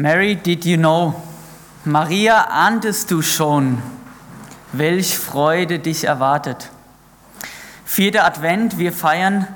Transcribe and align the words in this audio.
Mary, 0.00 0.36
did 0.36 0.64
you 0.64 0.76
know? 0.76 1.12
Maria, 1.84 2.42
ahntest 2.50 3.10
du 3.10 3.20
schon, 3.20 3.82
welch 4.70 5.18
Freude 5.18 5.80
dich 5.80 6.04
erwartet? 6.04 6.70
Vierter 7.84 8.24
Advent, 8.24 8.78
wir 8.78 8.92
feiern 8.92 9.48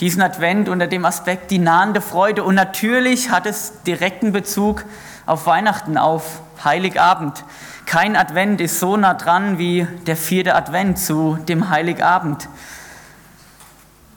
diesen 0.00 0.22
Advent 0.22 0.70
unter 0.70 0.86
dem 0.86 1.04
Aspekt 1.04 1.50
die 1.50 1.58
nahende 1.58 2.00
Freude 2.00 2.42
und 2.42 2.54
natürlich 2.54 3.28
hat 3.28 3.44
es 3.44 3.82
direkten 3.82 4.32
Bezug 4.32 4.86
auf 5.26 5.44
Weihnachten, 5.44 5.98
auf 5.98 6.40
Heiligabend. 6.64 7.44
Kein 7.84 8.16
Advent 8.16 8.62
ist 8.62 8.80
so 8.80 8.96
nah 8.96 9.12
dran 9.12 9.58
wie 9.58 9.86
der 10.06 10.16
vierte 10.16 10.54
Advent 10.54 11.00
zu 11.00 11.36
dem 11.48 11.68
Heiligabend. 11.68 12.48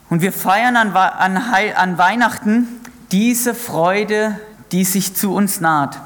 Und 0.09 0.21
wir 0.21 0.31
feiern 0.31 0.77
an, 0.77 0.95
an, 0.95 1.35
an 1.35 1.97
Weihnachten 1.97 2.79
diese 3.11 3.53
Freude, 3.53 4.39
die 4.71 4.83
sich 4.83 5.15
zu 5.15 5.33
uns 5.33 5.61
naht. 5.61 5.99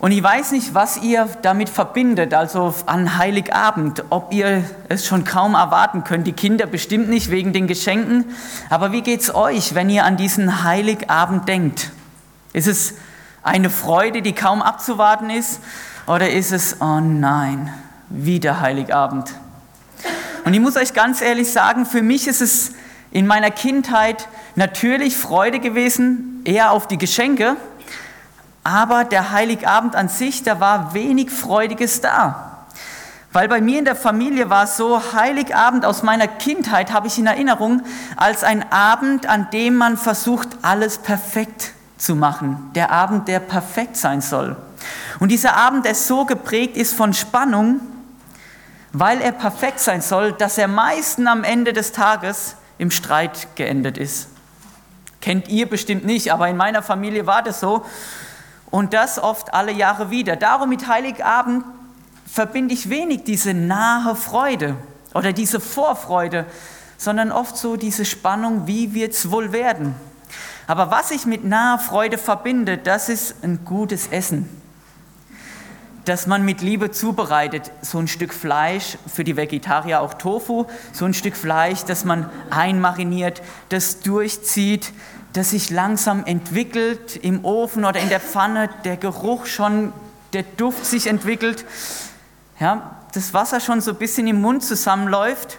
Und 0.00 0.12
ich 0.12 0.22
weiß 0.22 0.52
nicht, 0.52 0.74
was 0.74 0.98
ihr 0.98 1.28
damit 1.42 1.68
verbindet, 1.68 2.32
also 2.32 2.72
an 2.86 3.18
Heiligabend, 3.18 4.04
ob 4.10 4.32
ihr 4.32 4.62
es 4.88 5.04
schon 5.06 5.24
kaum 5.24 5.54
erwarten 5.54 6.04
könnt. 6.04 6.26
Die 6.26 6.32
Kinder 6.32 6.66
bestimmt 6.66 7.08
nicht 7.08 7.32
wegen 7.32 7.52
den 7.52 7.66
Geschenken. 7.66 8.24
Aber 8.70 8.92
wie 8.92 9.02
geht 9.02 9.22
es 9.22 9.34
euch, 9.34 9.74
wenn 9.74 9.90
ihr 9.90 10.04
an 10.04 10.16
diesen 10.16 10.62
Heiligabend 10.62 11.48
denkt? 11.48 11.90
Ist 12.52 12.68
es 12.68 12.94
eine 13.42 13.70
Freude, 13.70 14.22
die 14.22 14.34
kaum 14.34 14.62
abzuwarten 14.62 15.30
ist? 15.30 15.60
Oder 16.06 16.30
ist 16.30 16.52
es, 16.52 16.80
oh 16.80 17.00
nein, 17.00 17.72
wieder 18.08 18.60
Heiligabend? 18.60 19.34
Und 20.44 20.54
ich 20.54 20.60
muss 20.60 20.76
euch 20.76 20.94
ganz 20.94 21.20
ehrlich 21.20 21.50
sagen, 21.50 21.86
für 21.86 22.02
mich 22.02 22.28
ist 22.28 22.40
es 22.40 22.72
in 23.10 23.26
meiner 23.26 23.50
Kindheit 23.50 24.28
natürlich 24.54 25.16
Freude 25.16 25.58
gewesen, 25.58 26.37
eher 26.48 26.72
auf 26.72 26.88
die 26.88 26.96
Geschenke, 26.96 27.56
aber 28.64 29.04
der 29.04 29.32
Heiligabend 29.32 29.94
an 29.94 30.08
sich, 30.08 30.42
da 30.42 30.60
war 30.60 30.94
wenig 30.94 31.30
Freudiges 31.30 32.00
da. 32.00 32.64
Weil 33.32 33.48
bei 33.48 33.60
mir 33.60 33.78
in 33.78 33.84
der 33.84 33.94
Familie 33.94 34.48
war 34.48 34.64
es 34.64 34.78
so, 34.78 35.12
Heiligabend 35.12 35.84
aus 35.84 36.02
meiner 36.02 36.26
Kindheit 36.26 36.90
habe 36.90 37.06
ich 37.06 37.18
in 37.18 37.26
Erinnerung 37.26 37.82
als 38.16 38.42
ein 38.44 38.72
Abend, 38.72 39.28
an 39.28 39.48
dem 39.52 39.76
man 39.76 39.98
versucht, 39.98 40.48
alles 40.62 40.96
perfekt 40.96 41.72
zu 41.98 42.16
machen. 42.16 42.70
Der 42.74 42.90
Abend, 42.90 43.28
der 43.28 43.40
perfekt 43.40 43.98
sein 43.98 44.22
soll. 44.22 44.56
Und 45.20 45.28
dieser 45.28 45.54
Abend, 45.54 45.84
der 45.84 45.94
so 45.94 46.24
geprägt 46.24 46.78
ist 46.78 46.94
von 46.94 47.12
Spannung, 47.12 47.80
weil 48.94 49.20
er 49.20 49.32
perfekt 49.32 49.80
sein 49.80 50.00
soll, 50.00 50.32
dass 50.32 50.56
er 50.56 50.68
meistens 50.68 51.26
am 51.26 51.44
Ende 51.44 51.74
des 51.74 51.92
Tages 51.92 52.56
im 52.78 52.90
Streit 52.90 53.48
geendet 53.56 53.98
ist. 53.98 54.28
Kennt 55.28 55.48
ihr 55.48 55.68
bestimmt 55.68 56.06
nicht, 56.06 56.32
aber 56.32 56.48
in 56.48 56.56
meiner 56.56 56.82
Familie 56.82 57.26
war 57.26 57.42
das 57.42 57.60
so. 57.60 57.84
Und 58.70 58.94
das 58.94 59.18
oft 59.18 59.52
alle 59.52 59.72
Jahre 59.72 60.10
wieder. 60.10 60.36
Darum 60.36 60.70
mit 60.70 60.88
Heiligabend 60.88 61.66
verbinde 62.24 62.72
ich 62.72 62.88
wenig 62.88 63.24
diese 63.24 63.52
nahe 63.52 64.16
Freude 64.16 64.76
oder 65.12 65.34
diese 65.34 65.60
Vorfreude, 65.60 66.46
sondern 66.96 67.30
oft 67.30 67.58
so 67.58 67.76
diese 67.76 68.06
Spannung, 68.06 68.66
wie 68.66 68.94
wird 68.94 69.12
es 69.12 69.30
wohl 69.30 69.52
werden. 69.52 69.94
Aber 70.66 70.90
was 70.90 71.10
ich 71.10 71.26
mit 71.26 71.44
naher 71.44 71.78
Freude 71.78 72.16
verbinde, 72.16 72.78
das 72.78 73.10
ist 73.10 73.44
ein 73.44 73.66
gutes 73.66 74.06
Essen 74.06 74.48
das 76.08 76.26
man 76.26 76.42
mit 76.44 76.62
Liebe 76.62 76.90
zubereitet. 76.90 77.70
So 77.82 77.98
ein 77.98 78.08
Stück 78.08 78.32
Fleisch, 78.32 78.96
für 79.12 79.24
die 79.24 79.36
Vegetarier 79.36 80.00
auch 80.00 80.14
Tofu, 80.14 80.64
so 80.92 81.04
ein 81.04 81.12
Stück 81.12 81.36
Fleisch, 81.36 81.84
das 81.84 82.04
man 82.04 82.30
einmariniert, 82.48 83.42
das 83.68 84.00
durchzieht, 84.00 84.92
das 85.32 85.50
sich 85.50 85.70
langsam 85.70 86.24
entwickelt 86.24 87.16
im 87.16 87.44
Ofen 87.44 87.84
oder 87.84 88.00
in 88.00 88.08
der 88.08 88.20
Pfanne, 88.20 88.70
der 88.84 88.96
Geruch 88.96 89.46
schon, 89.46 89.92
der 90.32 90.42
Duft 90.42 90.84
sich 90.84 91.06
entwickelt, 91.06 91.64
ja, 92.60 92.96
das 93.12 93.34
Wasser 93.34 93.60
schon 93.60 93.80
so 93.80 93.92
ein 93.92 93.96
bisschen 93.96 94.26
im 94.26 94.40
Mund 94.40 94.62
zusammenläuft 94.62 95.58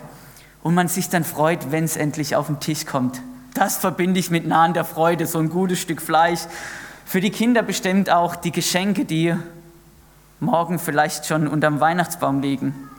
und 0.61 0.75
man 0.75 0.87
sich 0.87 1.09
dann 1.09 1.23
freut, 1.23 1.71
wenn 1.71 1.83
es 1.83 1.95
endlich 1.95 2.35
auf 2.35 2.47
den 2.47 2.59
Tisch 2.59 2.85
kommt. 2.85 3.21
Das 3.53 3.77
verbinde 3.77 4.19
ich 4.19 4.29
mit 4.29 4.45
nahender 4.47 4.85
Freude, 4.85 5.25
so 5.25 5.39
ein 5.39 5.49
gutes 5.49 5.79
Stück 5.79 6.01
Fleisch. 6.01 6.41
Für 7.05 7.21
die 7.21 7.31
Kinder 7.31 7.63
bestimmt 7.63 8.09
auch 8.09 8.35
die 8.35 8.51
Geschenke, 8.51 9.05
die 9.05 9.35
morgen 10.39 10.79
vielleicht 10.79 11.25
schon 11.25 11.47
unterm 11.47 11.79
Weihnachtsbaum 11.79 12.41
liegen. 12.41 12.89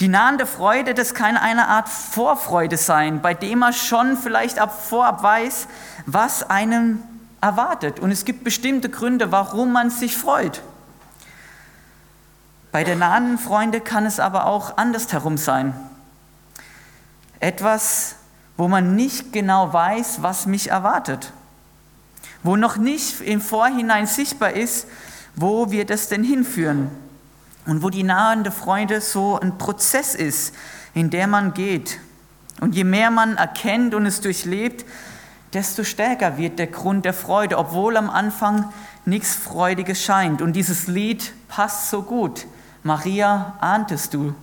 Die 0.00 0.08
nahende 0.08 0.46
Freude, 0.46 0.94
das 0.94 1.12
kann 1.12 1.36
eine 1.36 1.68
Art 1.68 1.86
Vorfreude 1.90 2.78
sein, 2.78 3.20
bei 3.20 3.34
dem 3.34 3.58
man 3.58 3.74
schon 3.74 4.16
vielleicht 4.16 4.58
ab 4.58 4.86
vorab 4.86 5.22
weiß, 5.22 5.68
was 6.06 6.48
einem 6.48 7.02
erwartet. 7.42 8.00
Und 8.00 8.10
es 8.10 8.24
gibt 8.24 8.42
bestimmte 8.42 8.88
Gründe, 8.88 9.30
warum 9.30 9.72
man 9.72 9.90
sich 9.90 10.16
freut. 10.16 10.62
Bei 12.72 12.82
der 12.82 12.96
nahen 12.96 13.36
Freunde 13.36 13.82
kann 13.82 14.06
es 14.06 14.20
aber 14.20 14.46
auch 14.46 14.78
andersherum 14.78 15.36
sein. 15.36 15.74
Etwas, 17.38 18.16
wo 18.56 18.68
man 18.68 18.96
nicht 18.96 19.34
genau 19.34 19.70
weiß, 19.70 20.22
was 20.22 20.46
mich 20.46 20.70
erwartet. 20.70 21.32
Wo 22.42 22.56
noch 22.56 22.78
nicht 22.78 23.20
im 23.20 23.42
Vorhinein 23.42 24.06
sichtbar 24.06 24.52
ist, 24.52 24.86
wo 25.36 25.70
wir 25.70 25.84
das 25.84 26.08
denn 26.08 26.24
hinführen 26.24 26.90
und 27.66 27.82
wo 27.82 27.90
die 27.90 28.02
nahende 28.02 28.50
Freude 28.50 29.00
so 29.00 29.38
ein 29.38 29.58
Prozess 29.58 30.14
ist, 30.14 30.54
in 30.94 31.10
der 31.10 31.26
man 31.26 31.54
geht. 31.54 31.98
Und 32.60 32.74
je 32.74 32.84
mehr 32.84 33.10
man 33.10 33.36
erkennt 33.36 33.94
und 33.94 34.06
es 34.06 34.20
durchlebt, 34.20 34.84
desto 35.52 35.84
stärker 35.84 36.36
wird 36.36 36.58
der 36.58 36.68
Grund 36.68 37.04
der 37.04 37.14
Freude, 37.14 37.58
obwohl 37.58 37.96
am 37.96 38.10
Anfang 38.10 38.72
nichts 39.04 39.34
Freudiges 39.34 40.02
scheint. 40.02 40.42
Und 40.42 40.54
dieses 40.54 40.86
Lied 40.86 41.32
passt 41.48 41.90
so 41.90 42.02
gut. 42.02 42.46
Maria, 42.82 43.54
ahntest 43.60 44.14
du? 44.14 44.34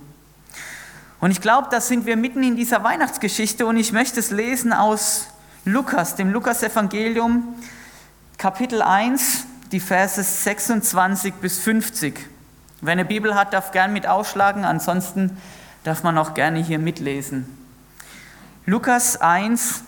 Und 1.20 1.30
ich 1.30 1.40
glaube, 1.40 1.68
da 1.70 1.80
sind 1.80 2.06
wir 2.06 2.16
mitten 2.16 2.42
in 2.42 2.54
dieser 2.54 2.84
Weihnachtsgeschichte 2.84 3.66
und 3.66 3.76
ich 3.76 3.92
möchte 3.92 4.20
es 4.20 4.30
lesen 4.30 4.72
aus 4.72 5.28
Lukas, 5.64 6.14
dem 6.14 6.30
Lukas-Evangelium, 6.32 7.56
Kapitel 8.36 8.82
1, 8.82 9.44
die 9.72 9.80
Verse 9.80 10.22
26 10.22 11.34
bis 11.34 11.58
50. 11.58 12.37
Wer 12.80 12.92
eine 12.92 13.04
Bibel 13.04 13.34
hat, 13.34 13.52
darf 13.54 13.72
gern 13.72 13.92
mit 13.92 14.06
ausschlagen, 14.06 14.64
ansonsten 14.64 15.36
darf 15.82 16.04
man 16.04 16.16
auch 16.16 16.34
gerne 16.34 16.60
hier 16.60 16.78
mitlesen. 16.78 17.58
Lukas 18.66 19.20
1, 19.20 19.82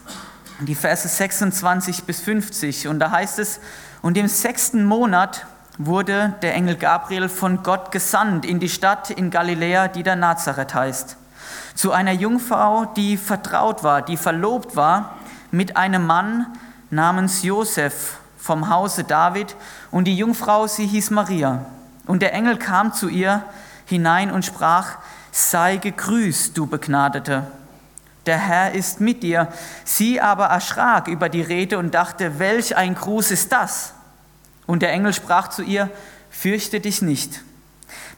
die 0.60 0.74
Verse 0.74 1.06
26 1.06 2.02
bis 2.02 2.20
50. 2.20 2.88
Und 2.88 2.98
da 2.98 3.12
heißt 3.12 3.38
es, 3.38 3.60
und 4.02 4.16
im 4.16 4.26
sechsten 4.26 4.84
Monat 4.84 5.46
wurde 5.78 6.34
der 6.42 6.54
Engel 6.54 6.74
Gabriel 6.74 7.28
von 7.28 7.62
Gott 7.62 7.92
gesandt 7.92 8.44
in 8.44 8.58
die 8.58 8.68
Stadt 8.68 9.10
in 9.10 9.30
Galiläa, 9.30 9.86
die 9.86 10.02
der 10.02 10.16
Nazareth 10.16 10.74
heißt, 10.74 11.16
zu 11.76 11.92
einer 11.92 12.12
Jungfrau, 12.12 12.86
die 12.96 13.16
vertraut 13.16 13.84
war, 13.84 14.02
die 14.02 14.16
verlobt 14.16 14.74
war 14.74 15.16
mit 15.52 15.76
einem 15.76 16.06
Mann 16.06 16.46
namens 16.90 17.44
Josef 17.44 18.18
vom 18.36 18.68
Hause 18.68 19.04
David, 19.04 19.54
und 19.92 20.04
die 20.04 20.16
Jungfrau, 20.16 20.66
sie 20.66 20.86
hieß 20.86 21.10
Maria. 21.10 21.64
Und 22.10 22.22
der 22.22 22.34
Engel 22.34 22.56
kam 22.56 22.92
zu 22.92 23.08
ihr 23.08 23.44
hinein 23.86 24.32
und 24.32 24.44
sprach, 24.44 24.98
sei 25.30 25.76
gegrüßt, 25.76 26.58
du 26.58 26.66
Begnadete. 26.66 27.44
Der 28.26 28.36
Herr 28.36 28.72
ist 28.72 29.00
mit 29.00 29.22
dir. 29.22 29.46
Sie 29.84 30.20
aber 30.20 30.46
erschrak 30.46 31.06
über 31.06 31.28
die 31.28 31.40
Rede 31.40 31.78
und 31.78 31.94
dachte, 31.94 32.40
welch 32.40 32.76
ein 32.76 32.96
Gruß 32.96 33.30
ist 33.30 33.52
das? 33.52 33.94
Und 34.66 34.82
der 34.82 34.90
Engel 34.90 35.12
sprach 35.12 35.50
zu 35.50 35.62
ihr, 35.62 35.88
fürchte 36.30 36.80
dich 36.80 37.00
nicht. 37.00 37.42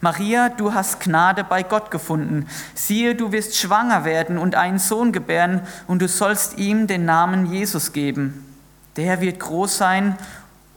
Maria, 0.00 0.48
du 0.48 0.72
hast 0.72 1.00
Gnade 1.00 1.44
bei 1.44 1.62
Gott 1.62 1.91
gefunden. 1.91 2.48
Siehe, 2.75 3.14
du 3.14 3.31
wirst 3.31 3.58
schwanger 3.58 4.06
werden 4.06 4.38
und 4.38 4.54
einen 4.54 4.78
Sohn 4.78 5.12
gebären, 5.12 5.60
und 5.86 6.00
du 6.00 6.08
sollst 6.08 6.56
ihm 6.56 6.86
den 6.86 7.04
Namen 7.04 7.44
Jesus 7.44 7.92
geben. 7.92 8.56
Der 8.97 9.20
wird 9.20 9.38
groß 9.38 9.76
sein 9.76 10.16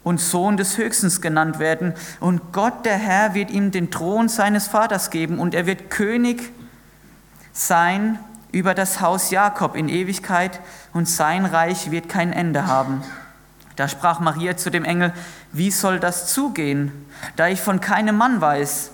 und 0.06 0.22
Sohn 0.22 0.56
des 0.56 0.78
Höchstens 0.78 1.20
genannt 1.20 1.58
werden. 1.58 1.96
Und 2.20 2.54
Gott, 2.54 2.86
der 2.86 2.96
Herr, 2.96 3.34
wird 3.34 3.50
ihm 3.50 3.72
den 3.72 3.90
Thron 3.90 4.30
seines 4.30 4.68
Vaters 4.68 5.10
geben 5.10 5.40
und 5.40 5.56
er 5.56 5.66
wird 5.66 5.90
König 5.90 6.52
sein 7.52 8.20
über 8.52 8.76
das 8.76 9.02
Haus 9.02 9.32
Jakob 9.32 9.76
in 9.76 9.90
Ewigkeit 9.90 10.62
und 10.94 11.10
sein 11.10 11.46
Reich 11.46 11.90
wird 11.90 12.08
kein 12.08 12.32
Ende 12.32 12.68
haben. 12.68 13.02
Da 13.78 13.88
sprach 13.88 14.20
Maria 14.20 14.56
zu 14.56 14.70
dem 14.70 14.86
Engel, 14.86 15.12
wie 15.52 15.72
soll 15.72 16.00
das 16.00 16.32
zugehen, 16.32 16.92
da 17.36 17.48
ich 17.48 17.60
von 17.60 17.82
keinem 17.82 18.16
Mann 18.16 18.40
weiß? 18.40 18.92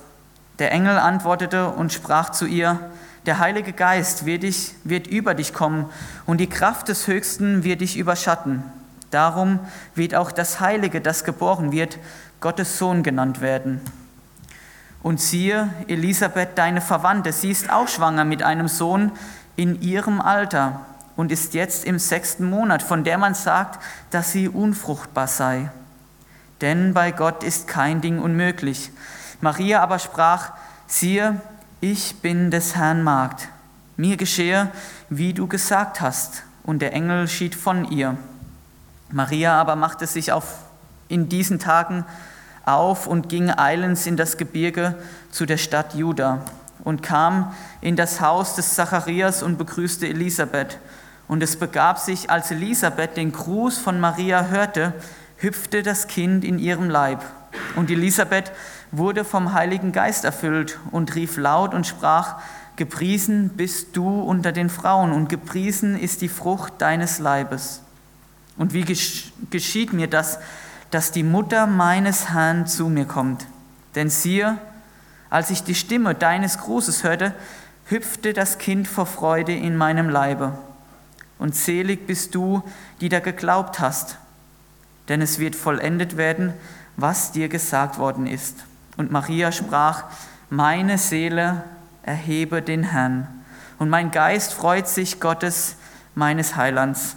Der 0.60 0.72
Engel 0.72 0.98
antwortete 0.98 1.72
und 1.72 1.92
sprach 1.92 2.30
zu 2.30 2.46
ihr, 2.46 2.80
der 3.26 3.40
Heilige 3.40 3.74
Geist 3.74 4.26
wird, 4.26 4.44
dich, 4.44 4.76
wird 4.86 5.08
über 5.08 5.34
dich 5.34 5.54
kommen 5.54 5.90
und 6.26 6.38
die 6.38 6.50
Kraft 6.50 6.88
des 6.88 7.06
Höchsten 7.08 7.66
wird 7.66 7.82
dich 7.82 7.98
überschatten. 7.98 8.64
Darum 9.12 9.60
wird 9.94 10.16
auch 10.16 10.32
das 10.32 10.60
Heilige, 10.60 11.02
das 11.02 11.24
geboren 11.24 11.72
wird, 11.72 12.00
Gottes 12.40 12.78
Sohn 12.78 13.04
genannt 13.04 13.42
werden. 13.42 13.82
Und 15.04 15.20
siehe, 15.20 15.70
Elisabeth, 15.88 16.58
deine 16.58 16.82
Verwandte, 16.82 17.32
sie 17.34 17.52
ist 17.52 17.72
auch 17.72 17.88
schwanger 17.88 18.26
mit 18.26 18.42
einem 18.44 18.68
Sohn 18.68 19.12
in 19.56 19.82
ihrem 19.82 20.22
Alter 20.22 20.82
und 21.16 21.32
ist 21.32 21.54
jetzt 21.54 21.86
im 21.86 22.00
sechsten 22.00 22.50
Monat, 22.50 22.82
von 22.82 23.04
der 23.04 23.18
man 23.18 23.34
sagt, 23.36 23.84
dass 24.12 24.32
sie 24.32 24.48
unfruchtbar 24.48 25.28
sei. 25.28 25.70
denn 26.62 26.94
bei 26.94 27.12
Gott 27.12 27.44
ist 27.44 27.68
kein 27.68 28.02
Ding 28.02 28.20
unmöglich. 28.20 28.92
Maria 29.42 29.82
aber 29.82 29.98
sprach, 30.00 30.52
siehe, 30.88 31.42
ich 31.80 32.22
bin 32.22 32.52
des 32.52 32.76
Herrn 32.76 33.04
Magd. 33.04 33.50
Mir 33.98 34.16
geschehe, 34.16 34.70
wie 35.10 35.34
du 35.34 35.48
gesagt 35.48 36.02
hast. 36.02 36.44
Und 36.64 36.84
der 36.84 36.94
Engel 36.94 37.28
schied 37.28 37.56
von 37.56 37.90
ihr. 37.92 38.18
Maria 39.12 39.60
aber 39.60 39.76
machte 39.76 40.08
sich 40.08 40.32
auf 40.32 40.46
in 41.08 41.28
diesen 41.28 41.60
Tagen 41.60 42.06
auf 42.66 43.08
und 43.08 43.28
ging 43.28 43.52
eilends 43.52 44.06
in 44.06 44.18
das 44.18 44.38
Gebirge 44.38 44.96
zu 45.32 45.46
der 45.46 45.58
Stadt 45.58 45.94
Juda 45.96 46.40
und 46.84 47.04
kam 47.04 47.54
in 47.82 47.96
das 47.96 48.22
Haus 48.22 48.56
des 48.56 48.76
Zacharias 48.76 49.44
und 49.44 49.58
begrüßte 49.58 50.08
Elisabeth. 50.08 50.80
Und 51.28 51.44
es 51.44 51.56
begab 51.58 52.00
sich, 52.00 52.30
als 52.30 52.52
Elisabeth 52.52 53.18
den 53.18 53.32
Gruß 53.32 53.78
von 53.78 54.00
Maria 54.00 54.46
hörte, 54.46 54.94
hüpfte 55.38 55.84
das 55.84 56.08
Kind 56.08 56.44
in 56.44 56.60
ihrem 56.60 56.90
Leib. 56.90 57.24
Und 57.76 57.90
Elisabeth 57.90 58.52
wurde 58.92 59.24
vom 59.24 59.54
Heiligen 59.54 59.92
Geist 59.92 60.26
erfüllt 60.26 60.80
und 60.92 61.16
rief 61.16 61.38
laut 61.38 61.74
und 61.74 61.88
sprach, 61.88 62.36
Gepriesen 62.78 63.50
bist 63.50 63.96
du 63.96 64.22
unter 64.22 64.52
den 64.52 64.70
Frauen 64.70 65.12
und 65.12 65.30
gepriesen 65.30 66.00
ist 66.00 66.22
die 66.22 66.30
Frucht 66.30 66.74
deines 66.80 67.20
Leibes. 67.20 67.84
Und 68.62 68.74
wie 68.74 68.86
geschieht 69.50 69.92
mir 69.92 70.06
das, 70.06 70.38
dass 70.92 71.12
die 71.12 71.24
Mutter 71.24 71.66
meines 71.66 72.30
Herrn 72.30 72.68
zu 72.68 72.90
mir 72.90 73.06
kommt? 73.06 73.48
Denn 73.96 74.12
siehe, 74.12 74.56
als 75.32 75.50
ich 75.50 75.64
die 75.64 75.74
Stimme 75.74 76.14
deines 76.14 76.60
Grußes 76.60 77.04
hörte, 77.04 77.34
hüpfte 77.86 78.34
das 78.34 78.60
Kind 78.60 78.88
vor 78.88 79.08
Freude 79.08 79.52
in 79.52 79.76
meinem 79.76 80.10
Leibe. 80.10 80.56
Und 81.40 81.56
selig 81.56 82.06
bist 82.06 82.36
du, 82.36 82.62
die 83.00 83.10
da 83.10 83.20
geglaubt 83.20 83.80
hast, 83.80 84.20
denn 85.10 85.24
es 85.24 85.40
wird 85.40 85.56
vollendet 85.56 86.16
werden, 86.16 86.54
was 86.98 87.32
dir 87.32 87.50
gesagt 87.50 87.98
worden 87.98 88.28
ist. 88.28 88.64
Und 88.96 89.12
Maria 89.12 89.52
sprach, 89.52 90.04
meine 90.52 91.00
Seele 91.00 91.64
erhebe 92.04 92.62
den 92.62 92.84
Herrn, 92.84 93.28
und 93.80 93.90
mein 93.90 94.12
Geist 94.12 94.54
freut 94.54 94.88
sich 94.88 95.20
Gottes, 95.20 95.78
meines 96.14 96.56
Heilands. 96.56 97.16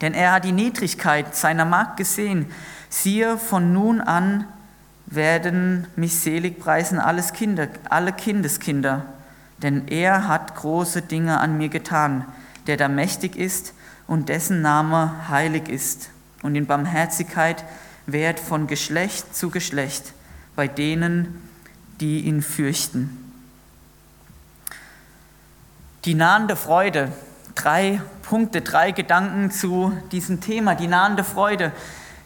Denn 0.00 0.14
er 0.14 0.32
hat 0.32 0.44
die 0.44 0.52
Niedrigkeit 0.52 1.34
seiner 1.36 1.64
Magd 1.64 1.96
gesehen. 1.96 2.46
Siehe, 2.88 3.38
von 3.38 3.72
nun 3.72 4.00
an 4.00 4.46
werden 5.06 5.86
mich 5.96 6.16
selig 6.16 6.58
preisen 6.58 6.98
alles 6.98 7.32
Kinder, 7.32 7.68
alle 7.88 8.12
Kindeskinder, 8.12 9.04
denn 9.62 9.88
er 9.88 10.28
hat 10.28 10.54
große 10.54 11.02
Dinge 11.02 11.40
an 11.40 11.58
mir 11.58 11.68
getan, 11.68 12.24
der 12.66 12.76
da 12.76 12.88
mächtig 12.88 13.36
ist 13.36 13.74
und 14.06 14.28
dessen 14.28 14.62
Name 14.62 15.28
heilig 15.28 15.68
ist 15.68 16.10
und 16.42 16.54
in 16.54 16.66
Barmherzigkeit 16.66 17.64
währt 18.06 18.40
von 18.40 18.66
Geschlecht 18.66 19.34
zu 19.34 19.50
Geschlecht 19.50 20.12
bei 20.56 20.68
denen, 20.68 21.42
die 22.00 22.20
ihn 22.20 22.42
fürchten. 22.42 23.32
Die 26.04 26.14
nahende 26.14 26.54
Freude, 26.54 27.12
drei 27.54 28.00
Punkte, 28.22 28.60
drei 28.60 28.90
Gedanken 28.90 29.50
zu 29.50 29.92
diesem 30.12 30.40
Thema, 30.40 30.74
die 30.74 30.86
nahende 30.86 31.24
Freude. 31.24 31.72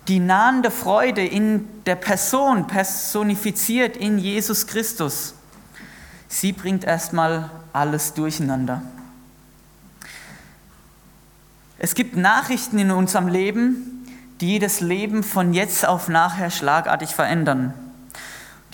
Die 0.09 0.21
nahende 0.21 0.71
Freude 0.71 1.25
in 1.25 1.69
der 1.85 1.97
Person, 1.97 2.67
personifiziert 2.67 3.97
in 3.97 4.19
Jesus 4.19 4.67
Christus, 4.67 5.35
sie 6.29 6.53
bringt 6.53 6.85
erstmal 6.85 7.51
alles 7.73 8.15
durcheinander. 8.15 8.83
Es 11.79 11.95
gibt 11.95 12.17
Nachrichten 12.17 12.79
in 12.79 12.91
unserem 12.91 13.29
Leben, 13.29 14.07
die 14.41 14.59
das 14.59 14.81
Leben 14.81 15.23
von 15.23 15.53
jetzt 15.53 15.87
auf 15.87 16.09
nachher 16.09 16.51
schlagartig 16.51 17.11
verändern. 17.11 17.75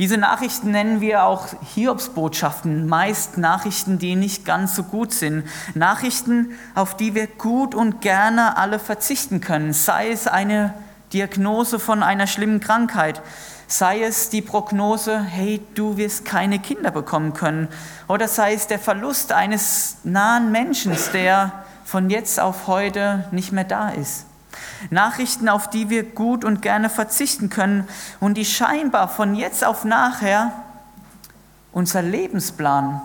Diese 0.01 0.19
Nachrichten 0.19 0.73
nennen 0.73 1.01
wir 1.01 1.25
auch 1.25 1.47
Hiobsbotschaften, 1.75 2.89
meist 2.89 3.39
Nachrichten, 3.39 4.01
die 4.01 4.17
nicht 4.17 4.45
ganz 4.45 4.75
so 4.75 4.83
gut 4.83 5.13
sind. 5.13 5.45
Nachrichten, 5.75 6.59
auf 6.75 6.97
die 6.97 7.15
wir 7.15 7.29
gut 7.29 7.77
und 7.77 8.01
gerne 8.01 8.57
alle 8.57 8.81
verzichten 8.81 9.41
können, 9.41 9.73
sei 9.73 10.11
es 10.11 10.27
eine 10.27 10.75
Diagnose 11.13 11.79
von 11.79 12.03
einer 12.03 12.27
schlimmen 12.27 12.59
Krankheit, 12.59 13.23
sei 13.69 14.03
es 14.03 14.31
die 14.31 14.43
Prognose, 14.43 15.21
hey, 15.21 15.61
du 15.77 15.97
wirst 15.97 16.25
keine 16.25 16.59
Kinder 16.59 16.91
bekommen 16.91 17.33
können, 17.33 17.69
oder 18.09 18.27
sei 18.27 18.53
es 18.53 18.67
der 18.67 18.81
Verlust 18.81 19.31
eines 19.31 19.99
nahen 20.03 20.51
Menschen, 20.51 20.97
der 21.13 21.53
von 21.85 22.11
jetzt 22.11 22.41
auf 22.41 22.67
heute 22.67 23.29
nicht 23.31 23.53
mehr 23.53 23.63
da 23.63 23.91
ist. 23.91 24.27
Nachrichten, 24.91 25.49
auf 25.49 25.71
die 25.71 25.91
wir 25.91 26.03
gut 26.03 26.45
und 26.45 26.63
gerne 26.63 26.91
verzichten 26.91 27.51
können 27.51 27.89
und 28.21 28.35
die 28.37 28.45
scheinbar 28.45 29.09
von 29.09 29.35
jetzt 29.35 29.65
auf 29.65 29.85
nachher 29.85 30.53
unser 31.73 32.03
Lebensplan 32.03 33.01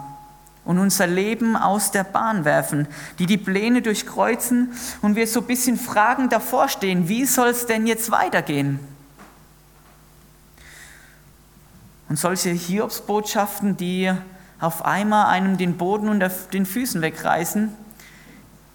und 0.66 0.78
unser 0.78 1.07
Leben 1.07 1.56
aus 1.56 1.92
der 1.92 2.04
Bahn 2.04 2.46
werfen, 2.46 2.88
die 3.18 3.25
die 3.25 3.38
Pläne 3.38 3.81
durchkreuzen 3.81 4.72
und 5.01 5.16
wir 5.16 5.25
so 5.25 5.40
ein 5.42 5.48
bisschen 5.48 5.78
fragend 5.78 6.31
davor 6.31 6.69
stehen, 6.69 7.07
wie 7.07 7.25
soll 7.25 7.48
es 7.50 7.66
denn 7.66 7.88
jetzt 7.88 8.12
weitergehen? 8.12 8.80
Und 12.07 12.18
solche 12.18 12.50
Hiobsbotschaften, 12.50 13.78
die 13.78 14.12
auf 14.60 14.86
einmal 14.86 15.28
einem 15.28 15.57
den 15.57 15.78
Boden 15.78 16.10
unter 16.10 16.30
den 16.30 16.66
Füßen 16.66 17.01
wegreißen, 17.01 17.72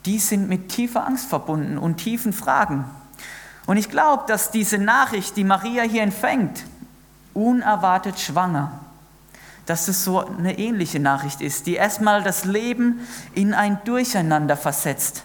die 0.06 0.18
sind 0.18 0.48
mit 0.48 0.68
tiefer 0.68 1.06
Angst 1.06 1.28
verbunden 1.28 1.78
und 1.78 1.96
tiefen 1.96 2.32
Fragen. 2.32 2.84
Und 3.66 3.76
ich 3.76 3.88
glaube, 3.88 4.24
dass 4.26 4.50
diese 4.50 4.78
Nachricht, 4.78 5.36
die 5.36 5.44
Maria 5.44 5.82
hier 5.82 6.02
empfängt, 6.02 6.64
unerwartet 7.32 8.20
schwanger, 8.20 8.80
dass 9.66 9.88
es 9.88 10.04
so 10.04 10.24
eine 10.24 10.58
ähnliche 10.58 11.00
Nachricht 11.00 11.40
ist, 11.40 11.66
die 11.66 11.74
erstmal 11.74 12.22
das 12.22 12.44
Leben 12.44 13.00
in 13.34 13.54
ein 13.54 13.78
Durcheinander 13.84 14.56
versetzt, 14.56 15.24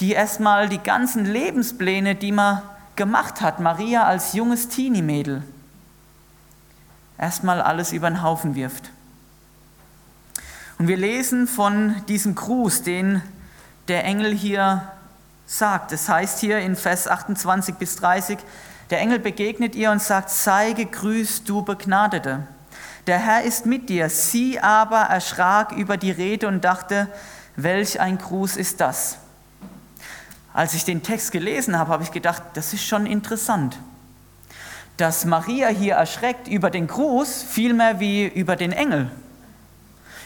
die 0.00 0.12
erstmal 0.12 0.68
die 0.68 0.78
ganzen 0.78 1.26
Lebenspläne, 1.26 2.14
die 2.14 2.32
man 2.32 2.62
gemacht 2.96 3.42
hat, 3.42 3.60
Maria 3.60 4.04
als 4.04 4.32
junges 4.32 4.68
Teenie-Mädel, 4.68 5.42
erstmal 7.18 7.60
alles 7.60 7.92
über 7.92 8.08
den 8.08 8.22
Haufen 8.22 8.54
wirft. 8.54 8.90
Und 10.78 10.88
wir 10.88 10.96
lesen 10.96 11.46
von 11.46 11.94
diesem 12.08 12.34
Gruß, 12.34 12.82
den 12.82 13.22
der 13.88 14.04
Engel 14.04 14.34
hier 14.34 14.90
sagt. 15.46 15.92
Es 15.92 16.08
heißt 16.08 16.40
hier 16.40 16.58
in 16.58 16.76
Vers 16.76 17.08
28 17.08 17.76
bis 17.76 17.96
30, 17.96 18.38
der 18.90 19.00
Engel 19.00 19.18
begegnet 19.18 19.74
ihr 19.74 19.90
und 19.90 20.02
sagt, 20.02 20.30
sei 20.30 20.72
gegrüßt, 20.72 21.48
du 21.48 21.62
Begnadete. 21.62 22.46
Der 23.06 23.18
Herr 23.18 23.42
ist 23.42 23.66
mit 23.66 23.88
dir. 23.88 24.08
Sie 24.08 24.60
aber 24.60 25.00
erschrak 25.02 25.72
über 25.72 25.96
die 25.96 26.10
Rede 26.10 26.48
und 26.48 26.64
dachte, 26.64 27.08
welch 27.56 28.00
ein 28.00 28.18
Gruß 28.18 28.56
ist 28.56 28.80
das? 28.80 29.18
Als 30.52 30.74
ich 30.74 30.84
den 30.84 31.02
Text 31.02 31.32
gelesen 31.32 31.78
habe, 31.78 31.92
habe 31.92 32.02
ich 32.02 32.12
gedacht, 32.12 32.42
das 32.54 32.72
ist 32.72 32.84
schon 32.84 33.06
interessant. 33.06 33.78
Dass 34.96 35.24
Maria 35.24 35.68
hier 35.68 35.94
erschreckt 35.94 36.48
über 36.48 36.70
den 36.70 36.86
Gruß, 36.86 37.42
vielmehr 37.42 38.00
wie 38.00 38.26
über 38.26 38.56
den 38.56 38.72
Engel. 38.72 39.10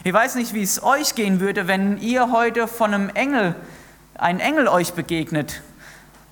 Ich 0.02 0.14
weiß 0.14 0.36
nicht, 0.36 0.54
wie 0.54 0.62
es 0.62 0.82
euch 0.82 1.14
gehen 1.14 1.40
würde, 1.40 1.68
wenn 1.68 1.98
ihr 1.98 2.32
heute 2.32 2.66
von 2.68 2.94
einem 2.94 3.10
Engel, 3.10 3.54
ein 4.14 4.40
Engel 4.40 4.66
euch 4.66 4.94
begegnet. 4.94 5.60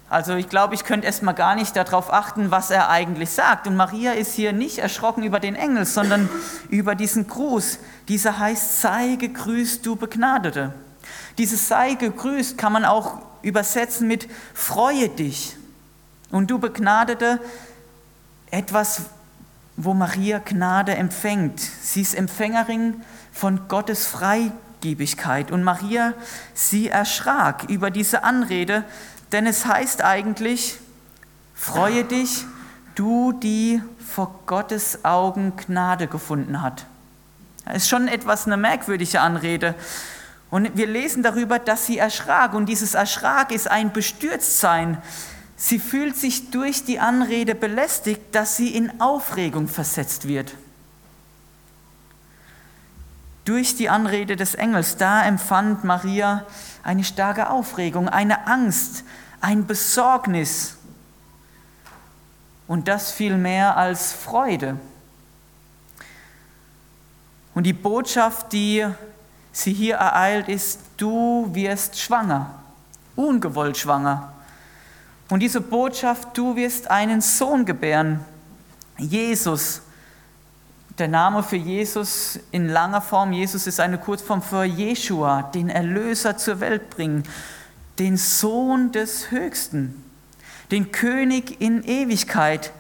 Also 0.09 0.37
ich 0.37 0.49
glaube, 0.49 0.75
ich 0.75 0.85
könnte 0.85 1.07
erstmal 1.07 1.35
gar 1.35 1.55
nicht 1.55 1.77
darauf 1.77 2.11
achten, 2.11 2.51
was 2.51 2.71
er 2.71 2.89
eigentlich 2.89 3.29
sagt. 3.29 3.67
Und 3.67 3.77
Maria 3.77 4.13
ist 4.13 4.33
hier 4.33 4.55
nicht 4.55 4.79
erschrocken 4.79 5.23
über 5.23 5.39
den 5.39 5.55
Engel, 5.55 5.85
sondern 5.85 6.31
über 6.71 6.95
diesen 6.95 7.27
Gruß. 7.27 7.79
Dieser 8.09 8.39
heißt, 8.39 8.81
sei 8.81 9.17
gegrüßt, 9.17 9.85
du 9.85 9.97
Begnadete. 9.97 10.73
Dieses 11.37 11.69
sei 11.69 11.93
gegrüßt 11.93 12.57
kann 12.57 12.73
man 12.73 12.87
auch 12.87 13.21
übersetzen 13.43 14.09
mit 14.09 14.29
freue 14.55 15.11
dich. 15.11 15.57
Und 16.31 16.51
du 16.51 16.59
Begnadete, 16.59 17.39
etwas, 18.51 19.03
wo 19.77 19.93
Maria 19.93 20.39
Gnade 20.39 20.95
empfängt. 20.95 21.61
Sie 21.61 22.01
ist 22.01 22.15
Empfängerin 22.15 23.03
von 23.39 23.69
Gottes 23.69 24.07
Freigebigkeit. 24.07 25.53
Und 25.53 25.63
Maria, 25.63 26.15
sie 26.55 26.89
erschrak 26.89 27.65
über 27.69 27.91
diese 27.91 28.25
Anrede, 28.25 28.85
denn 29.31 29.47
es 29.47 29.65
heißt 29.65 30.03
eigentlich, 30.03 30.79
freue 31.55 32.05
dich, 32.05 32.45
du, 32.97 33.33
die 33.33 33.81
vor 34.05 34.41
Gottes 34.47 35.05
Augen 35.05 35.53
Gnade 35.57 36.09
gefunden 36.09 36.63
hat. 36.63 36.87
Das 37.65 37.77
ist 37.77 37.89
schon 37.89 38.09
etwas 38.09 38.47
eine 38.47 38.57
merkwürdige 38.57 39.21
Anrede. 39.21 39.77
Und 40.51 40.77
wir 40.77 40.89
lesen 40.89 41.23
darüber, 41.23 41.61
dass 41.61 41.87
sie 41.87 41.99
erschrak. 41.99 42.55
Und 42.55 42.67
dieses 42.67 42.95
Erschrak 42.95 43.53
ist 43.53 43.71
ein 43.71 43.93
Bestürztsein. 43.93 44.99
Sie 45.57 45.79
fühlt 45.79 46.17
sich 46.17 46.51
durch 46.51 46.85
die 46.85 46.99
Anrede 46.99 47.55
belästigt, 47.55 48.23
dass 48.33 48.57
sie 48.57 48.75
in 48.75 49.01
Aufregung 49.01 49.69
versetzt 49.69 50.27
wird 50.27 50.55
durch 53.49 53.77
die 53.77 53.89
Anrede 53.89 54.37
des 54.37 54.55
Engels, 54.55 54.99
da 54.99 55.25
empfand 55.25 55.83
Maria 55.83 56.45
eine 56.83 57.03
starke 57.03 57.49
Aufregung, 57.49 58.07
eine 58.07 58.47
Angst, 58.47 59.05
ein 59.41 59.67
Besorgnis. 59.67 60.75
und 62.67 62.87
das 62.87 63.11
viel 63.11 63.39
mehr 63.39 63.79
als 63.79 64.13
Freude. 64.13 64.79
Und 67.55 67.65
die 67.65 67.73
Botschaft, 67.73 68.53
die 68.53 68.87
sie 69.53 69.73
hier 69.73 69.97
ereilt, 69.97 70.51
ist, 70.51 70.81
du 70.99 71.49
wirst 71.55 71.99
schwanger, 71.99 72.51
ungewollt 73.17 73.79
schwanger. 73.79 74.35
Und 75.31 75.41
diese 75.41 75.63
Botschaft, 75.63 76.37
du 76.37 76.55
wirst 76.55 76.91
einen 76.91 77.23
Sohn 77.23 77.65
gebären, 77.65 78.23
Jesus. 78.99 79.81
Der 80.99 81.07
Name 81.07 81.45
für 81.45 81.57
Jesus 81.57 82.41
in 82.51 82.69
langer 82.69 83.01
Form, 83.01 83.33
Jesus 83.33 83.69
ist 83.69 83.79
eine 83.79 83.99
Kurzform 83.99 84.43
für 84.43 84.65
Jeshua, 84.65 85.43
den 85.43 85.69
Erlöser 85.69 86.37
zur 86.37 86.59
Welt 86.59 86.91
bringen, 86.91 87.23
den 88.01 88.17
Sohn 88.17 88.91
des 88.91 89.31
Höchsten, 89.31 90.03
den 90.73 90.91
König 90.91 91.61
in 91.61 91.85
Ewigkeit, 91.85 92.73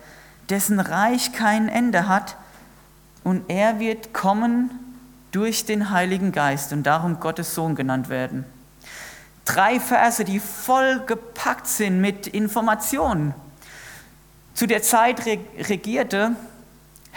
dessen 0.51 0.81
Reich 0.81 1.33
kein 1.33 1.69
Ende 1.69 2.09
hat. 2.09 2.37
Und 3.23 3.45
er 3.49 3.79
wird 3.79 4.13
kommen 4.13 4.71
durch 5.31 5.65
den 5.65 5.91
Heiligen 5.91 6.33
Geist 6.33 6.73
und 6.73 6.83
darum 6.83 7.21
Gottes 7.21 7.55
Sohn 7.55 7.77
genannt 7.77 8.09
werden. 8.09 8.45
Drei 9.45 9.79
Verse, 9.79 10.25
die 10.25 10.41
voll 10.41 11.05
gepackt 11.07 11.69
sind 11.69 12.01
mit 12.01 12.27
Informationen. 12.27 13.33
Zu 14.55 14.67
der 14.67 14.83
Zeit 14.83 15.25
regierte 15.25 16.35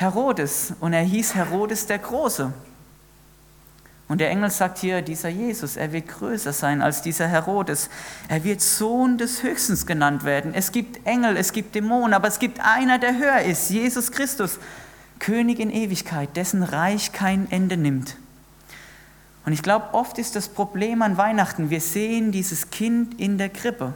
Herodes 0.01 0.73
und 0.79 0.93
er 0.93 1.03
hieß 1.03 1.35
Herodes 1.35 1.85
der 1.85 1.99
Große. 1.99 2.51
Und 4.07 4.19
der 4.19 4.29
Engel 4.29 4.49
sagt 4.49 4.79
hier, 4.79 5.01
dieser 5.01 5.29
Jesus, 5.29 5.77
er 5.77 5.93
wird 5.93 6.09
größer 6.09 6.51
sein 6.51 6.81
als 6.81 7.01
dieser 7.01 7.29
Herodes. 7.29 7.89
Er 8.27 8.43
wird 8.43 8.59
Sohn 8.59 9.17
des 9.17 9.41
Höchstens 9.41 9.85
genannt 9.85 10.25
werden. 10.25 10.53
Es 10.53 10.73
gibt 10.73 11.07
Engel, 11.07 11.37
es 11.37 11.53
gibt 11.53 11.75
Dämonen, 11.75 12.13
aber 12.13 12.27
es 12.27 12.39
gibt 12.39 12.59
einer, 12.59 12.99
der 12.99 13.17
höher 13.17 13.39
ist, 13.41 13.69
Jesus 13.69 14.11
Christus, 14.11 14.59
König 15.19 15.59
in 15.59 15.69
Ewigkeit, 15.69 16.35
dessen 16.35 16.61
Reich 16.61 17.13
kein 17.13 17.49
Ende 17.51 17.77
nimmt. 17.77 18.17
Und 19.45 19.53
ich 19.53 19.63
glaube, 19.63 19.93
oft 19.93 20.17
ist 20.17 20.35
das 20.35 20.49
Problem 20.49 21.01
an 21.01 21.15
Weihnachten, 21.15 21.69
wir 21.69 21.79
sehen 21.79 22.33
dieses 22.33 22.69
Kind 22.69 23.19
in 23.19 23.37
der 23.37 23.49
Krippe, 23.49 23.93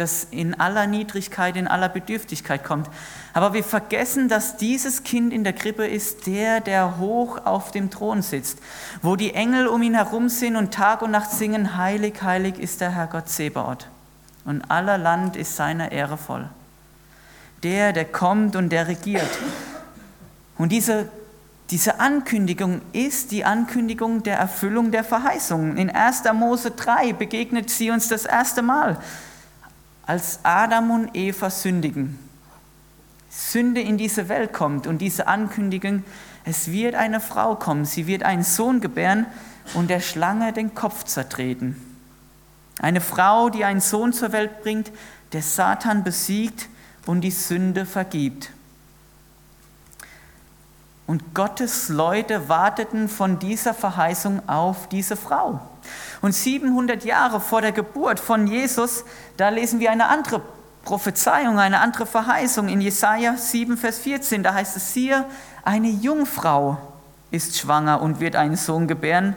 das 0.00 0.26
in 0.30 0.58
aller 0.58 0.86
Niedrigkeit, 0.86 1.56
in 1.56 1.68
aller 1.68 1.88
Bedürftigkeit 1.88 2.64
kommt. 2.64 2.88
Aber 3.32 3.52
wir 3.52 3.62
vergessen, 3.62 4.28
dass 4.28 4.56
dieses 4.56 5.04
Kind 5.04 5.32
in 5.32 5.44
der 5.44 5.52
Krippe 5.52 5.86
ist 5.86 6.26
der, 6.26 6.60
der 6.60 6.98
hoch 6.98 7.44
auf 7.44 7.70
dem 7.70 7.90
Thron 7.90 8.22
sitzt, 8.22 8.58
wo 9.02 9.14
die 9.14 9.34
Engel 9.34 9.68
um 9.68 9.82
ihn 9.82 9.94
herum 9.94 10.28
sind 10.28 10.56
und 10.56 10.74
Tag 10.74 11.02
und 11.02 11.12
Nacht 11.12 11.30
singen, 11.30 11.76
heilig, 11.76 12.22
heilig 12.22 12.58
ist 12.58 12.80
der 12.80 12.90
Herr 12.90 13.06
Gott 13.06 13.28
Zebaoth. 13.28 13.86
Und 14.44 14.70
aller 14.70 14.98
Land 14.98 15.36
ist 15.36 15.54
seiner 15.54 15.92
Ehre 15.92 16.16
voll. 16.16 16.48
Der, 17.62 17.92
der 17.92 18.06
kommt 18.06 18.56
und 18.56 18.70
der 18.70 18.88
regiert. 18.88 19.30
Und 20.56 20.72
diese 20.72 21.08
diese 21.70 22.00
Ankündigung 22.00 22.80
ist 22.92 23.30
die 23.30 23.44
Ankündigung 23.44 24.24
der 24.24 24.38
Erfüllung 24.38 24.90
der 24.90 25.04
Verheißungen. 25.04 25.76
In 25.76 25.88
1. 25.88 26.24
Mose 26.34 26.72
3 26.72 27.12
begegnet 27.12 27.70
sie 27.70 27.92
uns 27.92 28.08
das 28.08 28.24
erste 28.24 28.60
Mal, 28.60 28.98
als 30.10 30.40
Adam 30.42 30.90
und 30.90 31.10
Eva 31.14 31.50
sündigen. 31.50 32.18
Sünde 33.28 33.80
in 33.80 33.96
diese 33.96 34.28
Welt 34.28 34.52
kommt 34.52 34.88
und 34.88 34.98
diese 34.98 35.28
Ankündigung, 35.28 36.02
es 36.44 36.72
wird 36.72 36.96
eine 36.96 37.20
Frau 37.20 37.54
kommen, 37.54 37.84
sie 37.84 38.08
wird 38.08 38.24
einen 38.24 38.42
Sohn 38.42 38.80
gebären 38.80 39.26
und 39.74 39.88
der 39.88 40.00
Schlange 40.00 40.52
den 40.52 40.74
Kopf 40.74 41.04
zertreten. 41.04 41.76
Eine 42.80 43.00
Frau, 43.00 43.50
die 43.50 43.64
einen 43.64 43.80
Sohn 43.80 44.12
zur 44.12 44.32
Welt 44.32 44.62
bringt, 44.64 44.90
der 45.32 45.42
Satan 45.42 46.02
besiegt 46.02 46.68
und 47.06 47.20
die 47.20 47.30
Sünde 47.30 47.86
vergibt. 47.86 48.50
Und 51.06 51.36
Gottes 51.36 51.88
Leute 51.88 52.48
warteten 52.48 53.08
von 53.08 53.38
dieser 53.38 53.74
Verheißung 53.74 54.48
auf 54.48 54.88
diese 54.88 55.14
Frau. 55.14 55.60
Und 56.22 56.32
700 56.32 57.04
Jahre 57.04 57.40
vor 57.40 57.62
der 57.62 57.72
Geburt 57.72 58.20
von 58.20 58.46
Jesus, 58.46 59.04
da 59.36 59.48
lesen 59.48 59.80
wir 59.80 59.90
eine 59.90 60.08
andere 60.08 60.42
Prophezeiung, 60.84 61.58
eine 61.58 61.80
andere 61.80 62.06
Verheißung 62.06 62.68
in 62.68 62.80
Jesaja 62.80 63.36
7, 63.36 63.76
Vers 63.76 63.98
14. 64.00 64.42
Da 64.42 64.54
heißt 64.54 64.76
es 64.76 64.92
hier: 64.92 65.24
Eine 65.64 65.88
Jungfrau 65.88 66.78
ist 67.30 67.58
schwanger 67.58 68.02
und 68.02 68.20
wird 68.20 68.36
einen 68.36 68.56
Sohn 68.56 68.88
gebären, 68.88 69.36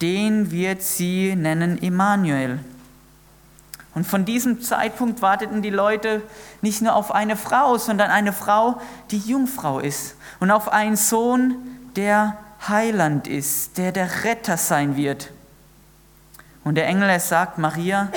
den 0.00 0.50
wird 0.50 0.82
sie 0.82 1.36
nennen 1.36 1.78
Immanuel. 1.78 2.58
Und 3.94 4.06
von 4.06 4.24
diesem 4.24 4.62
Zeitpunkt 4.62 5.20
warteten 5.20 5.62
die 5.62 5.70
Leute 5.70 6.22
nicht 6.62 6.80
nur 6.80 6.94
auf 6.94 7.12
eine 7.12 7.36
Frau, 7.36 7.76
sondern 7.76 8.10
eine 8.10 8.32
Frau, 8.32 8.80
die 9.10 9.18
Jungfrau 9.18 9.80
ist. 9.80 10.16
Und 10.38 10.50
auf 10.50 10.72
einen 10.72 10.96
Sohn, 10.96 11.56
der 11.96 12.36
Heiland 12.68 13.26
ist, 13.26 13.78
der 13.78 13.90
der 13.90 14.24
Retter 14.24 14.56
sein 14.56 14.96
wird. 14.96 15.30
Und 16.64 16.74
der 16.74 16.86
Engel, 16.86 17.08
er 17.08 17.20
sagt, 17.20 17.58
Maria, 17.58 18.10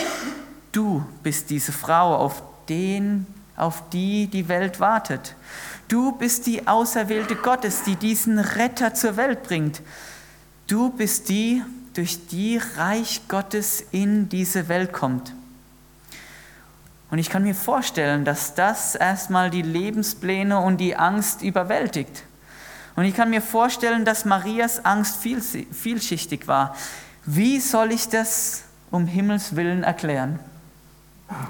du 0.72 1.06
bist 1.24 1.50
diese 1.50 1.72
Frau, 1.72 2.16
auf 2.16 2.44
den, 2.68 3.26
auf 3.56 3.90
die 3.90 4.28
die 4.28 4.48
Welt 4.48 4.80
wartet. 4.80 5.36
Du 5.88 6.14
bist 6.14 6.46
die 6.46 6.68
Auserwählte 6.68 7.36
Gottes, 7.36 7.84
die 7.84 7.96
diesen 7.96 8.40
Retter 8.40 8.94
zur 8.94 9.18
Welt 9.18 9.44
bringt. 9.44 9.82
Du 10.68 10.90
bist 10.90 11.30
die, 11.30 11.62
durch 11.94 12.28
die 12.28 12.60
Reich 12.78 13.22
Gottes 13.28 13.84
in 13.92 14.30
diese 14.30 14.68
Welt 14.68 14.94
kommt. 14.94 15.34
Und 17.12 17.20
ich 17.20 17.30
kann 17.30 17.44
mir 17.44 17.54
vorstellen, 17.54 18.26
dass 18.26 18.56
das 18.56 18.96
erstmal 18.96 19.52
die 19.52 19.62
Lebenspläne 19.62 20.58
und 20.60 20.78
die 20.78 20.96
Angst 20.96 21.44
überwältigt. 21.44 22.24
Und 22.96 23.06
ich 23.06 23.16
kann 23.16 23.30
mir 23.30 23.42
vorstellen, 23.42 24.06
dass 24.06 24.26
Marias 24.26 24.84
Angst 24.84 25.20
vielschichtig 25.22 26.48
war. 26.48 26.76
Wie 27.26 27.60
soll 27.60 27.92
ich 27.92 28.10
das 28.10 28.64
um 28.92 29.08
Himmels 29.08 29.56
willen 29.56 29.84
erklären? 29.84 30.40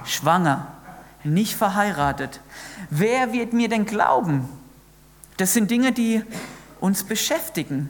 Schwanger, 0.06 0.68
nicht 1.24 1.56
verheiratet. 1.56 2.40
Wer 2.90 3.34
wird 3.34 3.54
mir 3.54 3.70
denn 3.70 3.86
glauben? 3.86 4.48
Das 5.38 5.54
sind 5.54 5.72
Dinge, 5.72 5.92
die 5.92 6.24
uns 6.80 7.04
beschäftigen 7.04 7.90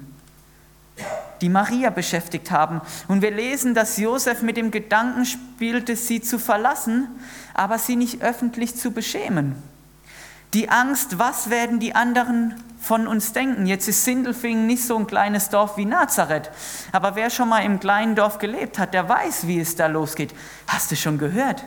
die 1.44 1.50
Maria 1.50 1.90
beschäftigt 1.90 2.52
haben. 2.52 2.82
Und 3.10 3.22
wir 3.22 3.32
lesen, 3.32 3.74
dass 3.76 3.98
Josef 3.98 4.42
mit 4.42 4.56
dem 4.56 4.72
Gedanken 4.72 5.26
spielte, 5.26 5.96
sie 5.98 6.22
zu 6.22 6.40
verlassen, 6.40 7.08
aber 7.54 7.78
sie 7.78 7.98
nicht 7.98 8.22
öffentlich 8.22 8.76
zu 8.76 8.92
beschämen. 8.92 9.56
Die 10.54 10.70
Angst, 10.70 11.18
was 11.18 11.50
werden 11.50 11.80
die 11.80 11.96
anderen 11.96 12.54
von 12.80 13.08
uns 13.08 13.34
denken? 13.34 13.66
Jetzt 13.66 13.88
ist 13.88 14.06
Sindelfingen 14.06 14.68
nicht 14.68 14.86
so 14.86 14.96
ein 14.98 15.08
kleines 15.08 15.50
Dorf 15.50 15.78
wie 15.78 15.86
Nazareth, 15.86 16.52
aber 16.92 17.16
wer 17.16 17.32
schon 17.32 17.50
mal 17.50 17.64
im 17.66 17.80
kleinen 17.80 18.16
Dorf 18.16 18.38
gelebt 18.38 18.78
hat, 18.78 18.94
der 18.94 19.10
weiß, 19.10 19.48
wie 19.48 19.60
es 19.60 19.76
da 19.76 19.88
losgeht. 19.88 20.34
Hast 20.68 20.92
du 20.92 20.96
schon 20.96 21.18
gehört? 21.18 21.64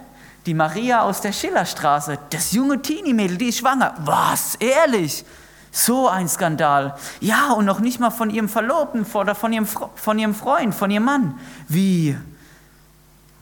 Die 0.46 0.54
Maria 0.54 1.02
aus 1.02 1.20
der 1.20 1.32
Schillerstraße, 1.32 2.18
das 2.30 2.52
junge 2.52 2.80
Teenie-Mädel, 2.80 3.36
die 3.36 3.48
ist 3.48 3.58
schwanger. 3.58 3.94
Was? 4.04 4.54
Ehrlich? 4.56 5.24
So 5.72 6.08
ein 6.08 6.28
Skandal. 6.28 6.96
Ja, 7.20 7.52
und 7.52 7.64
noch 7.64 7.80
nicht 7.80 7.98
mal 7.98 8.10
von 8.10 8.30
ihrem 8.30 8.48
Verlobten 8.48 9.04
oder 9.14 9.34
von 9.34 9.52
ihrem, 9.52 9.66
von 9.66 10.18
ihrem 10.18 10.34
Freund, 10.34 10.72
von 10.72 10.92
ihrem 10.92 11.04
Mann. 11.04 11.40
Wie? 11.66 12.16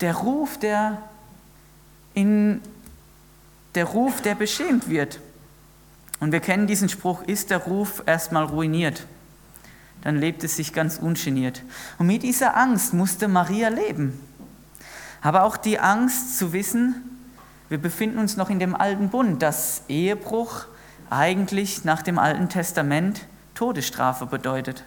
Der 0.00 0.14
Ruf, 0.14 0.58
der 0.58 1.02
in 2.14 2.62
der 3.74 3.84
Ruf, 3.84 4.22
der 4.22 4.34
beschämt 4.34 4.88
wird. 4.88 5.20
Und 6.20 6.32
wir 6.32 6.40
kennen 6.40 6.66
diesen 6.66 6.88
Spruch, 6.88 7.22
ist 7.22 7.50
der 7.50 7.58
Ruf 7.58 8.02
erstmal 8.06 8.44
ruiniert, 8.44 9.06
dann 10.02 10.18
lebt 10.18 10.44
es 10.44 10.56
sich 10.56 10.72
ganz 10.72 10.98
ungeniert. 10.98 11.62
Und 11.98 12.06
mit 12.06 12.22
dieser 12.22 12.56
Angst 12.56 12.94
musste 12.94 13.28
Maria 13.28 13.68
leben. 13.68 14.20
Aber 15.22 15.44
auch 15.44 15.56
die 15.56 15.78
Angst 15.78 16.38
zu 16.38 16.52
wissen, 16.52 17.14
wir 17.68 17.78
befinden 17.78 18.18
uns 18.18 18.36
noch 18.36 18.50
in 18.50 18.58
dem 18.58 18.76
alten 18.76 19.08
Bund, 19.08 19.42
dass 19.42 19.82
Ehebruch 19.88 20.66
eigentlich 21.08 21.84
nach 21.84 22.02
dem 22.02 22.18
Alten 22.18 22.48
Testament 22.48 23.26
Todesstrafe 23.54 24.26
bedeutet. 24.26 24.84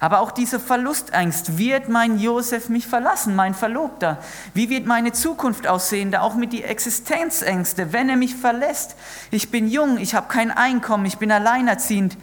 Aber 0.00 0.20
auch 0.20 0.30
diese 0.30 0.60
Verlustangst, 0.60 1.58
wird 1.58 1.88
mein 1.88 2.18
Josef 2.18 2.68
mich 2.68 2.86
verlassen, 2.86 3.34
mein 3.34 3.54
Verlobter? 3.54 4.18
Wie 4.52 4.68
wird 4.68 4.86
meine 4.86 5.12
Zukunft 5.12 5.66
aussehen? 5.66 6.10
Da 6.10 6.20
auch 6.20 6.34
mit 6.34 6.52
die 6.52 6.64
Existenzängste, 6.64 7.92
wenn 7.92 8.08
er 8.08 8.16
mich 8.16 8.34
verlässt. 8.34 8.96
Ich 9.30 9.50
bin 9.50 9.68
jung, 9.68 9.98
ich 9.98 10.14
habe 10.14 10.28
kein 10.28 10.50
Einkommen, 10.50 11.06
ich 11.06 11.18
bin 11.18 11.32
alleinerziehend, 11.32 12.18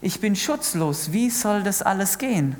ich 0.00 0.20
bin 0.20 0.36
schutzlos. 0.36 1.12
Wie 1.12 1.30
soll 1.30 1.62
das 1.62 1.82
alles 1.82 2.18
gehen? 2.18 2.56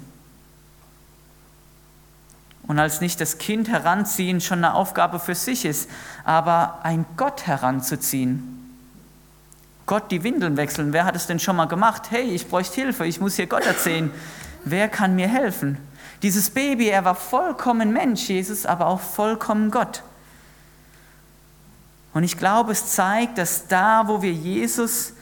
Und 2.66 2.80
als 2.80 3.00
nicht 3.00 3.20
das 3.20 3.38
Kind 3.38 3.68
heranziehen 3.68 4.40
schon 4.40 4.58
eine 4.58 4.74
Aufgabe 4.74 5.20
für 5.20 5.36
sich 5.36 5.64
ist, 5.64 5.88
aber 6.24 6.80
ein 6.82 7.04
Gott 7.16 7.46
heranzuziehen, 7.46 8.52
Gott 9.86 10.10
die 10.10 10.24
Windeln 10.24 10.56
wechseln. 10.56 10.92
Wer 10.92 11.04
hat 11.04 11.14
es 11.14 11.28
denn 11.28 11.38
schon 11.38 11.54
mal 11.54 11.66
gemacht? 11.66 12.10
Hey, 12.10 12.24
ich 12.24 12.48
bräuchte 12.48 12.74
Hilfe, 12.74 13.06
ich 13.06 13.20
muss 13.20 13.36
hier 13.36 13.46
Gott 13.46 13.64
erzählen. 13.64 14.10
Wer 14.68 14.88
kann 14.88 15.14
mir 15.14 15.28
helfen? 15.28 15.78
Dieses 16.22 16.50
Baby, 16.50 16.88
er 16.88 17.04
war 17.04 17.14
vollkommen 17.14 17.92
Mensch, 17.92 18.28
Jesus, 18.28 18.66
aber 18.66 18.88
auch 18.88 19.00
vollkommen 19.00 19.70
Gott. 19.70 20.02
Und 22.12 22.24
ich 22.24 22.36
glaube, 22.36 22.72
es 22.72 22.92
zeigt, 22.92 23.38
dass 23.38 23.68
da, 23.68 24.08
wo 24.08 24.22
wir 24.22 24.32
Jesus 24.32 25.12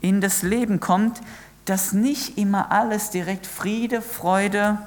in 0.00 0.20
das 0.20 0.42
Leben 0.42 0.78
kommt, 0.78 1.20
dass 1.64 1.92
nicht 1.92 2.38
immer 2.38 2.70
alles 2.70 3.10
direkt 3.10 3.44
Friede, 3.44 4.02
Freude, 4.02 4.78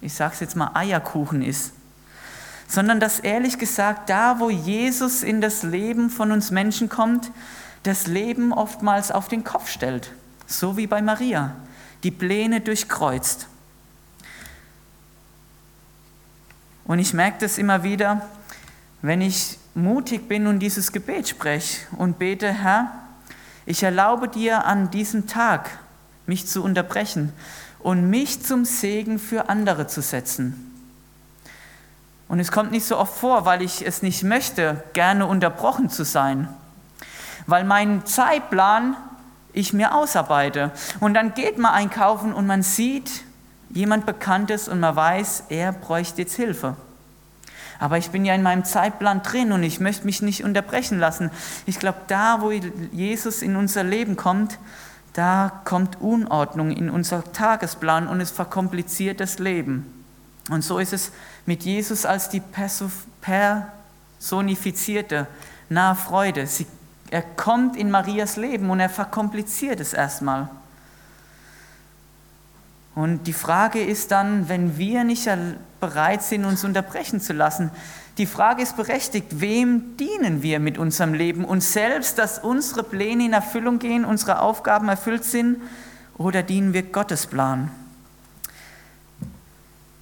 ich 0.00 0.14
sage 0.14 0.32
es 0.32 0.40
jetzt 0.40 0.56
mal 0.56 0.70
Eierkuchen 0.72 1.42
ist, 1.42 1.74
sondern 2.66 2.98
dass 2.98 3.20
ehrlich 3.20 3.58
gesagt, 3.58 4.08
da, 4.08 4.40
wo 4.40 4.48
Jesus 4.48 5.22
in 5.22 5.42
das 5.42 5.64
Leben 5.64 6.08
von 6.08 6.32
uns 6.32 6.50
Menschen 6.50 6.88
kommt, 6.88 7.30
das 7.82 8.06
Leben 8.06 8.54
oftmals 8.54 9.10
auf 9.10 9.28
den 9.28 9.44
Kopf 9.44 9.68
stellt, 9.68 10.12
so 10.46 10.78
wie 10.78 10.86
bei 10.86 11.02
Maria, 11.02 11.54
die 12.04 12.10
Pläne 12.10 12.60
durchkreuzt. 12.60 13.48
Und 16.84 16.98
ich 16.98 17.14
merke 17.14 17.38
das 17.40 17.58
immer 17.58 17.82
wieder, 17.82 18.28
wenn 19.02 19.20
ich 19.20 19.58
mutig 19.74 20.28
bin 20.28 20.46
und 20.46 20.60
dieses 20.60 20.92
Gebet 20.92 21.28
spreche 21.28 21.86
und 21.96 22.18
bete, 22.18 22.52
Herr, 22.52 22.92
ich 23.66 23.82
erlaube 23.82 24.28
dir 24.28 24.66
an 24.66 24.90
diesem 24.90 25.26
Tag, 25.26 25.70
mich 26.26 26.46
zu 26.46 26.62
unterbrechen 26.62 27.32
und 27.80 28.08
mich 28.10 28.42
zum 28.42 28.64
Segen 28.64 29.18
für 29.18 29.48
andere 29.48 29.86
zu 29.86 30.02
setzen. 30.02 30.70
Und 32.28 32.40
es 32.40 32.52
kommt 32.52 32.72
nicht 32.72 32.86
so 32.86 32.98
oft 32.98 33.14
vor, 33.18 33.44
weil 33.44 33.62
ich 33.62 33.86
es 33.86 34.02
nicht 34.02 34.22
möchte, 34.22 34.82
gerne 34.92 35.26
unterbrochen 35.26 35.88
zu 35.90 36.04
sein, 36.04 36.48
weil 37.46 37.64
mein 37.64 38.06
Zeitplan 38.06 38.96
ich 39.54 39.72
mir 39.72 39.94
ausarbeite. 39.94 40.70
Und 41.00 41.14
dann 41.14 41.34
geht 41.34 41.58
man 41.58 41.72
einkaufen 41.72 42.32
und 42.32 42.46
man 42.46 42.62
sieht 42.62 43.24
jemand 43.70 44.06
Bekanntes 44.06 44.68
und 44.68 44.80
man 44.80 44.94
weiß, 44.94 45.44
er 45.48 45.72
bräuchte 45.72 46.22
jetzt 46.22 46.36
Hilfe. 46.36 46.76
Aber 47.78 47.98
ich 47.98 48.10
bin 48.10 48.24
ja 48.24 48.34
in 48.34 48.42
meinem 48.42 48.64
Zeitplan 48.64 49.22
drin 49.22 49.52
und 49.52 49.62
ich 49.62 49.80
möchte 49.80 50.06
mich 50.06 50.22
nicht 50.22 50.44
unterbrechen 50.44 50.98
lassen. 50.98 51.30
Ich 51.66 51.78
glaube, 51.78 51.98
da, 52.06 52.40
wo 52.40 52.50
Jesus 52.50 53.42
in 53.42 53.56
unser 53.56 53.82
Leben 53.82 54.16
kommt, 54.16 54.58
da 55.12 55.60
kommt 55.64 56.00
Unordnung 56.00 56.70
in 56.70 56.88
unser 56.90 57.32
Tagesplan 57.32 58.06
und 58.08 58.20
es 58.20 58.30
verkompliziert 58.30 59.20
das 59.20 59.38
Leben. 59.38 60.04
Und 60.50 60.62
so 60.62 60.78
ist 60.78 60.92
es 60.92 61.12
mit 61.46 61.64
Jesus 61.64 62.04
als 62.04 62.28
die 62.28 62.42
personifizierte 64.20 65.26
nahe 65.68 65.94
Freude. 65.94 66.46
Sie, 66.46 66.66
er 67.14 67.22
kommt 67.22 67.76
in 67.76 67.92
Marias 67.92 68.34
Leben 68.34 68.70
und 68.70 68.80
er 68.80 68.88
verkompliziert 68.88 69.78
es 69.78 69.92
erstmal. 69.92 70.48
Und 72.96 73.28
die 73.28 73.32
Frage 73.32 73.80
ist 73.80 74.10
dann, 74.10 74.48
wenn 74.48 74.78
wir 74.78 75.04
nicht 75.04 75.28
bereit 75.78 76.24
sind, 76.24 76.44
uns 76.44 76.64
unterbrechen 76.64 77.20
zu 77.20 77.32
lassen, 77.32 77.70
die 78.18 78.26
Frage 78.26 78.64
ist 78.64 78.76
berechtigt, 78.76 79.40
wem 79.40 79.96
dienen 79.96 80.42
wir 80.42 80.58
mit 80.58 80.76
unserem 80.76 81.14
Leben? 81.14 81.44
Uns 81.44 81.72
selbst, 81.72 82.18
dass 82.18 82.40
unsere 82.40 82.82
Pläne 82.82 83.26
in 83.26 83.32
Erfüllung 83.32 83.78
gehen, 83.78 84.04
unsere 84.04 84.40
Aufgaben 84.40 84.88
erfüllt 84.88 85.22
sind, 85.22 85.62
oder 86.18 86.42
dienen 86.42 86.72
wir 86.72 86.82
Gottes 86.82 87.28
Plan? 87.28 87.70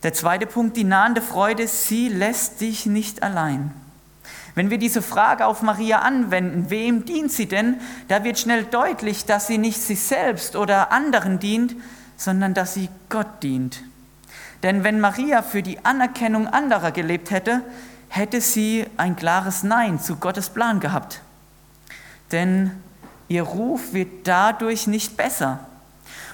Der 0.02 0.14
zweite 0.14 0.46
Punkt, 0.46 0.78
die 0.78 0.84
nahende 0.84 1.20
Freude, 1.20 1.68
sie 1.68 2.08
lässt 2.08 2.62
dich 2.62 2.86
nicht 2.86 3.22
allein. 3.22 3.74
Wenn 4.54 4.70
wir 4.70 4.78
diese 4.78 5.00
Frage 5.00 5.46
auf 5.46 5.62
Maria 5.62 6.00
anwenden, 6.00 6.68
wem 6.68 7.04
dient 7.04 7.32
sie 7.32 7.46
denn, 7.46 7.80
da 8.08 8.22
wird 8.22 8.38
schnell 8.38 8.64
deutlich, 8.64 9.24
dass 9.24 9.46
sie 9.46 9.58
nicht 9.58 9.80
sich 9.80 10.00
selbst 10.02 10.56
oder 10.56 10.92
anderen 10.92 11.38
dient, 11.38 11.74
sondern 12.16 12.52
dass 12.52 12.74
sie 12.74 12.88
Gott 13.08 13.42
dient. 13.42 13.82
Denn 14.62 14.84
wenn 14.84 15.00
Maria 15.00 15.42
für 15.42 15.62
die 15.62 15.84
Anerkennung 15.84 16.46
anderer 16.46 16.92
gelebt 16.92 17.30
hätte, 17.30 17.62
hätte 18.08 18.40
sie 18.40 18.86
ein 18.98 19.16
klares 19.16 19.62
Nein 19.62 19.98
zu 19.98 20.16
Gottes 20.16 20.50
Plan 20.50 20.80
gehabt. 20.80 21.22
Denn 22.30 22.70
ihr 23.28 23.42
Ruf 23.42 23.94
wird 23.94 24.26
dadurch 24.26 24.86
nicht 24.86 25.16
besser. 25.16 25.60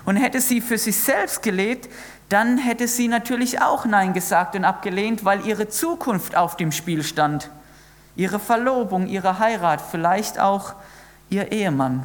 Und 0.04 0.16
hätte 0.16 0.40
sie 0.40 0.60
für 0.60 0.78
sich 0.78 0.98
selbst 0.98 1.42
gelebt, 1.42 1.88
dann 2.28 2.58
hätte 2.58 2.88
sie 2.88 3.08
natürlich 3.08 3.62
auch 3.62 3.84
Nein 3.84 4.12
gesagt 4.12 4.56
und 4.56 4.64
abgelehnt, 4.64 5.24
weil 5.24 5.46
ihre 5.46 5.68
Zukunft 5.68 6.36
auf 6.36 6.56
dem 6.56 6.72
Spiel 6.72 7.04
stand. 7.04 7.50
Ihre 8.18 8.38
Verlobung, 8.38 9.06
ihre 9.06 9.38
Heirat, 9.38 9.80
vielleicht 9.80 10.38
auch 10.38 10.74
ihr 11.30 11.50
Ehemann 11.50 12.04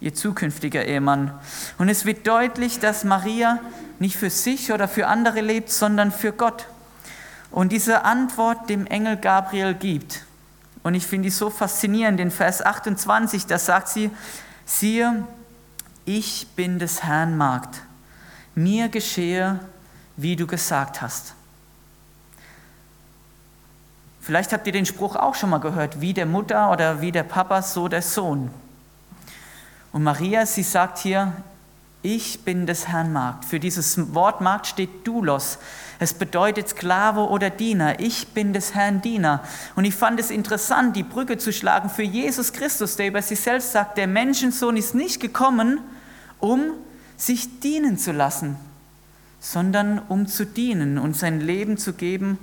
ihr 0.00 0.14
zukünftiger 0.14 0.84
Ehemann. 0.84 1.32
Und 1.78 1.88
es 1.88 2.04
wird 2.04 2.26
deutlich, 2.26 2.78
dass 2.78 3.04
Maria 3.04 3.58
nicht 3.98 4.16
für 4.16 4.30
sich 4.30 4.72
oder 4.72 4.86
für 4.86 5.06
andere 5.06 5.40
lebt, 5.40 5.70
sondern 5.70 6.12
für 6.12 6.32
Gott. 6.32 6.66
Und 7.50 7.72
diese 7.72 8.04
Antwort 8.04 8.68
dem 8.68 8.86
Engel 8.86 9.16
Gabriel 9.16 9.74
gibt. 9.74 10.24
Und 10.82 10.94
ich 10.94 11.06
finde 11.06 11.28
die 11.28 11.34
so 11.34 11.50
faszinierend. 11.50 12.20
In 12.20 12.30
Vers 12.30 12.62
28, 12.62 13.46
da 13.46 13.58
sagt 13.58 13.88
sie, 13.88 14.10
siehe, 14.64 15.24
ich 16.04 16.46
bin 16.54 16.78
des 16.78 17.02
Herrn 17.02 17.36
Magd. 17.36 17.82
Mir 18.54 18.88
geschehe, 18.88 19.58
wie 20.16 20.36
du 20.36 20.46
gesagt 20.46 21.02
hast. 21.02 21.34
Vielleicht 24.28 24.52
habt 24.52 24.66
ihr 24.66 24.74
den 24.74 24.84
Spruch 24.84 25.16
auch 25.16 25.34
schon 25.34 25.48
mal 25.48 25.56
gehört, 25.56 26.02
wie 26.02 26.12
der 26.12 26.26
Mutter 26.26 26.70
oder 26.70 27.00
wie 27.00 27.12
der 27.12 27.22
Papa, 27.22 27.62
so 27.62 27.88
der 27.88 28.02
Sohn. 28.02 28.50
Und 29.90 30.02
Maria, 30.02 30.44
sie 30.44 30.64
sagt 30.64 30.98
hier, 30.98 31.32
ich 32.02 32.44
bin 32.44 32.66
des 32.66 32.88
Herrn 32.88 33.10
Magd. 33.10 33.46
Für 33.46 33.58
dieses 33.58 34.12
Wort 34.12 34.42
Magd 34.42 34.66
steht 34.66 35.06
Doulos. 35.06 35.56
Es 35.98 36.12
bedeutet 36.12 36.68
Sklave 36.68 37.20
oder 37.20 37.48
Diener. 37.48 38.00
Ich 38.00 38.28
bin 38.34 38.52
des 38.52 38.74
Herrn 38.74 39.00
Diener. 39.00 39.42
Und 39.76 39.86
ich 39.86 39.94
fand 39.94 40.20
es 40.20 40.30
interessant, 40.30 40.94
die 40.94 41.04
Brücke 41.04 41.38
zu 41.38 41.50
schlagen 41.50 41.88
für 41.88 42.02
Jesus 42.02 42.52
Christus, 42.52 42.96
der 42.96 43.06
über 43.06 43.22
sich 43.22 43.40
selbst 43.40 43.72
sagt, 43.72 43.96
der 43.96 44.08
Menschensohn 44.08 44.76
ist 44.76 44.94
nicht 44.94 45.20
gekommen, 45.20 45.80
um 46.38 46.72
sich 47.16 47.60
dienen 47.60 47.96
zu 47.96 48.12
lassen, 48.12 48.56
sondern 49.40 49.98
um 49.98 50.26
zu 50.26 50.44
dienen 50.44 50.98
und 50.98 51.16
sein 51.16 51.40
Leben 51.40 51.78
zu 51.78 51.94
geben 51.94 52.36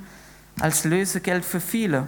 als 0.60 0.84
Lösegeld 0.84 1.46
für 1.46 1.60
viele. 1.60 2.08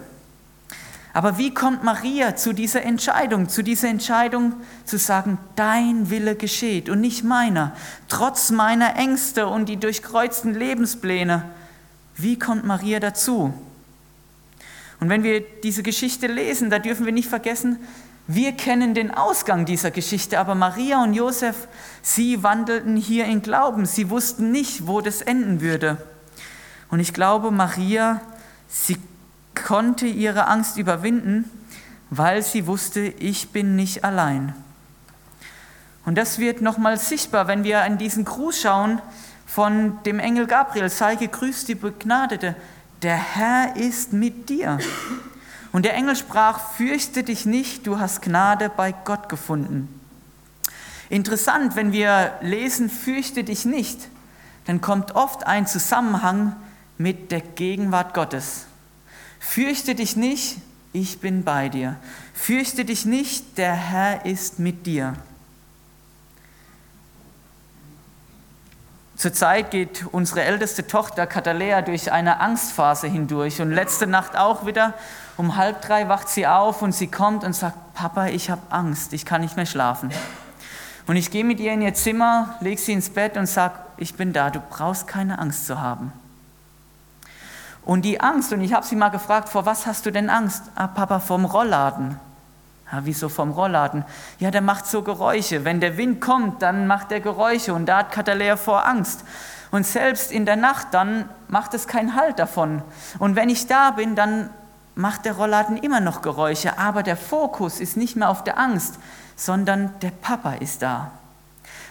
Aber 1.13 1.37
wie 1.39 1.53
kommt 1.53 1.83
Maria 1.83 2.35
zu 2.35 2.53
dieser 2.53 2.83
Entscheidung, 2.83 3.49
zu 3.49 3.63
dieser 3.63 3.87
Entscheidung 3.87 4.53
zu 4.85 4.99
sagen, 4.99 5.39
dein 5.55 6.11
Wille 6.11 6.35
geschieht 6.35 6.89
und 6.89 7.01
nicht 7.01 7.23
meiner, 7.23 7.75
trotz 8.07 8.51
meiner 8.51 8.95
Ängste 8.95 9.47
und 9.47 9.67
die 9.67 9.77
durchkreuzten 9.77 10.53
Lebenspläne? 10.53 11.43
Wie 12.15 12.37
kommt 12.37 12.65
Maria 12.65 12.99
dazu? 12.99 13.53
Und 14.99 15.09
wenn 15.09 15.23
wir 15.23 15.41
diese 15.41 15.81
Geschichte 15.83 16.27
lesen, 16.27 16.69
da 16.69 16.79
dürfen 16.79 17.05
wir 17.05 17.13
nicht 17.13 17.29
vergessen, 17.29 17.77
wir 18.27 18.51
kennen 18.51 18.93
den 18.93 19.09
Ausgang 19.09 19.65
dieser 19.65 19.89
Geschichte, 19.89 20.37
aber 20.37 20.53
Maria 20.53 21.01
und 21.01 21.13
Josef, 21.13 21.67
sie 22.01 22.43
wandelten 22.43 22.97
hier 22.97 23.25
in 23.25 23.41
Glauben. 23.41 23.85
Sie 23.85 24.09
wussten 24.09 24.51
nicht, 24.51 24.85
wo 24.85 24.99
das 24.99 25.21
enden 25.21 25.61
würde. 25.61 25.97
Und 26.89 26.99
ich 26.99 27.13
glaube, 27.13 27.51
Maria, 27.51 28.21
sie 28.67 28.97
konnte 29.55 30.05
ihre 30.05 30.47
Angst 30.47 30.77
überwinden, 30.77 31.49
weil 32.09 32.41
sie 32.41 32.67
wusste, 32.67 33.01
ich 33.01 33.49
bin 33.49 33.75
nicht 33.75 34.03
allein. 34.03 34.55
Und 36.05 36.15
das 36.17 36.39
wird 36.39 36.61
nochmal 36.61 36.97
sichtbar, 36.97 37.47
wenn 37.47 37.63
wir 37.63 37.81
an 37.81 37.97
diesen 37.97 38.23
Gruß 38.23 38.61
schauen 38.61 39.01
von 39.45 40.01
dem 40.05 40.19
Engel 40.19 40.47
Gabriel. 40.47 40.89
Sei 40.89 41.15
gegrüßt, 41.15 41.67
die 41.67 41.75
Begnadete. 41.75 42.55
Der 43.01 43.17
Herr 43.17 43.75
ist 43.75 44.13
mit 44.13 44.47
dir. 44.47 44.79
Und 45.73 45.83
der 45.83 45.95
Engel 45.95 46.15
sprach, 46.15 46.59
fürchte 46.75 47.23
dich 47.23 47.45
nicht, 47.45 47.85
du 47.85 47.99
hast 47.99 48.21
Gnade 48.21 48.69
bei 48.69 48.93
Gott 48.93 49.27
gefunden. 49.27 49.89
Interessant, 51.09 51.75
wenn 51.75 51.91
wir 51.91 52.33
lesen, 52.41 52.89
fürchte 52.89 53.43
dich 53.43 53.65
nicht, 53.65 54.09
dann 54.65 54.81
kommt 54.81 55.15
oft 55.15 55.45
ein 55.45 55.67
Zusammenhang 55.67 56.55
mit 56.97 57.31
der 57.31 57.41
Gegenwart 57.41 58.13
Gottes. 58.13 58.65
Fürchte 59.39 59.95
dich 59.95 60.15
nicht, 60.15 60.57
ich 60.93 61.19
bin 61.19 61.43
bei 61.43 61.69
dir. 61.69 61.97
Fürchte 62.33 62.85
dich 62.85 63.05
nicht, 63.05 63.57
der 63.57 63.73
Herr 63.73 64.25
ist 64.25 64.59
mit 64.59 64.85
dir. 64.85 65.15
Zurzeit 69.15 69.71
geht 69.71 70.05
unsere 70.11 70.43
älteste 70.43 70.85
Tochter 70.85 71.25
Katalea 71.25 71.81
durch 71.81 72.11
eine 72.11 72.39
Angstphase 72.39 73.07
hindurch 73.07 73.59
und 73.61 73.71
letzte 73.71 74.05
Nacht 74.05 74.37
auch 74.37 74.67
wieder. 74.67 74.93
Um 75.37 75.55
halb 75.55 75.81
drei 75.81 76.07
wacht 76.07 76.29
sie 76.29 76.45
auf 76.45 76.83
und 76.83 76.93
sie 76.93 77.07
kommt 77.07 77.43
und 77.43 77.53
sagt, 77.53 77.95
Papa, 77.95 78.27
ich 78.27 78.51
habe 78.51 78.61
Angst, 78.69 79.13
ich 79.13 79.25
kann 79.25 79.41
nicht 79.41 79.55
mehr 79.55 79.65
schlafen. 79.65 80.11
Und 81.07 81.15
ich 81.15 81.31
gehe 81.31 81.43
mit 81.43 81.59
ihr 81.59 81.73
in 81.73 81.81
ihr 81.81 81.95
Zimmer, 81.95 82.57
lege 82.59 82.79
sie 82.79 82.93
ins 82.93 83.09
Bett 83.09 83.37
und 83.37 83.47
sage, 83.47 83.79
ich 83.97 84.13
bin 84.13 84.33
da, 84.33 84.51
du 84.51 84.59
brauchst 84.59 85.07
keine 85.07 85.39
Angst 85.39 85.65
zu 85.65 85.81
haben. 85.81 86.11
Und 87.87 88.01
die 88.01 88.19
Angst, 88.19 88.51
und 88.51 88.59
ich 88.59 88.73
habe 88.73 88.85
sie 88.85 88.97
mal 88.97 89.07
gefragt, 89.07 89.47
vor 89.47 89.65
was 89.65 89.85
hast 89.87 90.05
du 90.05 90.11
denn 90.11 90.29
Angst? 90.29 90.63
Ah, 90.75 90.87
Papa, 90.87 91.19
vom 91.19 91.45
Rollladen. 91.45 92.19
Ja, 92.91 92.99
wieso 93.05 93.29
vom 93.29 93.51
Rollladen? 93.51 94.03
Ja, 94.39 94.51
der 94.51 94.59
macht 94.59 94.87
so 94.87 95.03
Geräusche. 95.03 95.63
Wenn 95.63 95.79
der 95.79 95.95
Wind 95.95 96.19
kommt, 96.19 96.61
dann 96.61 96.85
macht 96.85 97.13
er 97.13 97.21
Geräusche 97.21 97.73
und 97.73 97.85
da 97.85 97.99
hat 97.99 98.11
Katalea 98.11 98.57
vor 98.57 98.85
Angst. 98.85 99.23
Und 99.71 99.87
selbst 99.87 100.33
in 100.33 100.45
der 100.45 100.57
Nacht, 100.57 100.87
dann 100.91 101.29
macht 101.47 101.73
es 101.73 101.87
keinen 101.87 102.13
Halt 102.13 102.39
davon. 102.39 102.81
Und 103.19 103.37
wenn 103.37 103.47
ich 103.47 103.67
da 103.67 103.91
bin, 103.91 104.15
dann 104.15 104.49
macht 104.95 105.23
der 105.23 105.37
Rollladen 105.37 105.77
immer 105.77 106.01
noch 106.01 106.21
Geräusche, 106.21 106.77
aber 106.77 107.03
der 107.03 107.15
Fokus 107.15 107.79
ist 107.79 107.95
nicht 107.95 108.17
mehr 108.17 108.29
auf 108.29 108.43
der 108.43 108.59
Angst, 108.59 108.99
sondern 109.37 109.93
der 110.01 110.11
Papa 110.11 110.55
ist 110.55 110.81
da. 110.81 111.11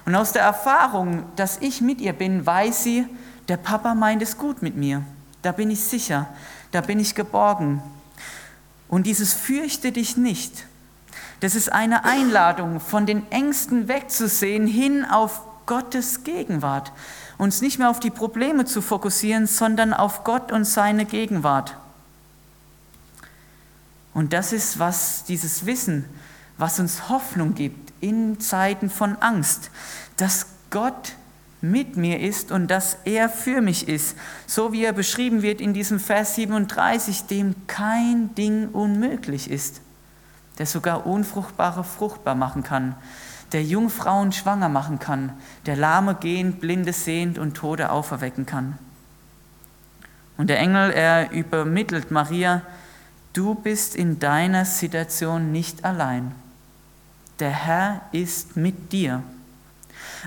Und 0.04 0.14
aus 0.14 0.32
der 0.32 0.42
Erfahrung, 0.42 1.22
dass 1.36 1.56
ich 1.62 1.80
mit 1.80 2.02
ihr 2.02 2.12
bin, 2.12 2.44
weiß 2.44 2.82
sie, 2.82 3.06
der 3.48 3.56
Papa 3.56 3.94
meint 3.94 4.20
es 4.20 4.36
gut 4.36 4.60
mit 4.60 4.76
mir. 4.76 5.02
Da 5.42 5.52
bin 5.52 5.70
ich 5.70 5.80
sicher, 5.80 6.28
da 6.72 6.80
bin 6.80 6.98
ich 6.98 7.14
geborgen. 7.14 7.82
Und 8.88 9.06
dieses 9.06 9.32
fürchte 9.32 9.92
dich 9.92 10.16
nicht, 10.16 10.66
das 11.40 11.54
ist 11.54 11.70
eine 11.70 12.04
Einladung, 12.04 12.80
von 12.80 13.04
den 13.06 13.30
Ängsten 13.30 13.88
wegzusehen, 13.88 14.66
hin 14.66 15.04
auf 15.04 15.42
Gottes 15.66 16.24
Gegenwart. 16.24 16.92
Uns 17.36 17.60
nicht 17.60 17.78
mehr 17.78 17.90
auf 17.90 18.00
die 18.00 18.10
Probleme 18.10 18.64
zu 18.64 18.80
fokussieren, 18.80 19.46
sondern 19.46 19.92
auf 19.92 20.24
Gott 20.24 20.50
und 20.52 20.64
seine 20.64 21.04
Gegenwart. 21.04 21.76
Und 24.14 24.32
das 24.32 24.54
ist, 24.54 24.78
was 24.78 25.24
dieses 25.24 25.66
Wissen, 25.66 26.06
was 26.56 26.80
uns 26.80 27.10
Hoffnung 27.10 27.54
gibt 27.54 27.92
in 28.00 28.40
Zeiten 28.40 28.88
von 28.88 29.16
Angst, 29.16 29.70
dass 30.16 30.46
Gott 30.70 31.12
mit 31.70 31.96
mir 31.96 32.20
ist 32.20 32.52
und 32.52 32.68
dass 32.70 32.98
er 33.04 33.28
für 33.28 33.60
mich 33.60 33.88
ist, 33.88 34.16
so 34.46 34.72
wie 34.72 34.84
er 34.84 34.92
beschrieben 34.92 35.42
wird 35.42 35.60
in 35.60 35.74
diesem 35.74 36.00
Vers 36.00 36.34
37, 36.34 37.24
dem 37.24 37.54
kein 37.66 38.34
Ding 38.34 38.68
unmöglich 38.68 39.50
ist, 39.50 39.80
der 40.58 40.66
sogar 40.66 41.06
Unfruchtbare 41.06 41.84
fruchtbar 41.84 42.34
machen 42.34 42.62
kann, 42.62 42.94
der 43.52 43.62
Jungfrauen 43.62 44.32
schwanger 44.32 44.68
machen 44.68 44.98
kann, 44.98 45.32
der 45.66 45.76
Lahme 45.76 46.14
gehend, 46.14 46.60
Blinde 46.60 46.92
sehend 46.92 47.38
und 47.38 47.54
Tode 47.54 47.90
auferwecken 47.90 48.46
kann. 48.46 48.78
Und 50.36 50.50
der 50.50 50.58
Engel, 50.58 50.90
er 50.90 51.30
übermittelt 51.30 52.10
Maria, 52.10 52.62
du 53.32 53.54
bist 53.54 53.94
in 53.94 54.18
deiner 54.18 54.64
Situation 54.64 55.52
nicht 55.52 55.84
allein. 55.84 56.32
Der 57.38 57.50
Herr 57.50 58.00
ist 58.12 58.56
mit 58.56 58.92
dir. 58.92 59.22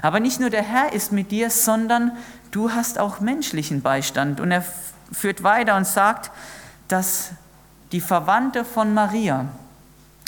Aber 0.02 0.20
nicht 0.20 0.40
nur 0.40 0.50
der 0.50 0.64
Herr 0.64 0.94
ist 0.94 1.12
mit 1.12 1.32
dir, 1.32 1.50
sondern 1.50 2.12
du 2.52 2.72
hast 2.72 3.00
auch 3.00 3.20
menschlichen 3.20 3.82
Beistand. 3.82 4.40
Und 4.40 4.52
er 4.52 4.64
führt 5.12 5.44
weiter 5.44 5.76
und 5.76 5.86
sagt, 5.86 6.32
dass 6.88 7.32
die 7.92 8.02
Verwandte 8.02 8.66
von 8.66 8.94
Maria, 8.94 9.46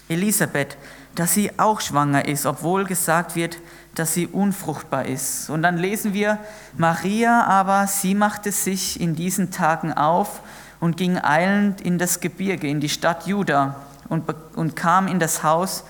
Elisabeth, 0.10 0.78
dass 1.16 1.34
sie 1.34 1.60
auch 1.60 1.82
schwanger 1.82 2.28
ist, 2.28 2.46
obwohl 2.46 2.86
gesagt 2.86 3.36
wird, 3.36 3.58
dass 3.96 4.14
sie 4.14 4.28
unfruchtbar 4.28 5.06
ist. 5.06 5.50
Und 5.50 5.62
dann 5.64 5.78
lesen 5.78 6.14
wir, 6.14 6.38
Maria 6.78 7.44
aber, 7.44 7.88
sie 7.88 8.16
machte 8.16 8.52
sich 8.52 9.00
in 9.00 9.16
diesen 9.16 9.52
Tagen 9.52 9.94
auf 9.94 10.42
und 10.80 10.98
ging 10.98 11.18
eilend 11.18 11.82
in 11.82 11.98
das 11.98 12.20
Gebirge, 12.20 12.68
in 12.68 12.80
die 12.80 12.90
Stadt 12.90 13.28
Juda 13.28 13.76
und, 14.10 14.24
und 14.56 14.76
kam 14.76 15.08
in 15.08 15.20
das 15.20 15.44
Haus 15.44 15.84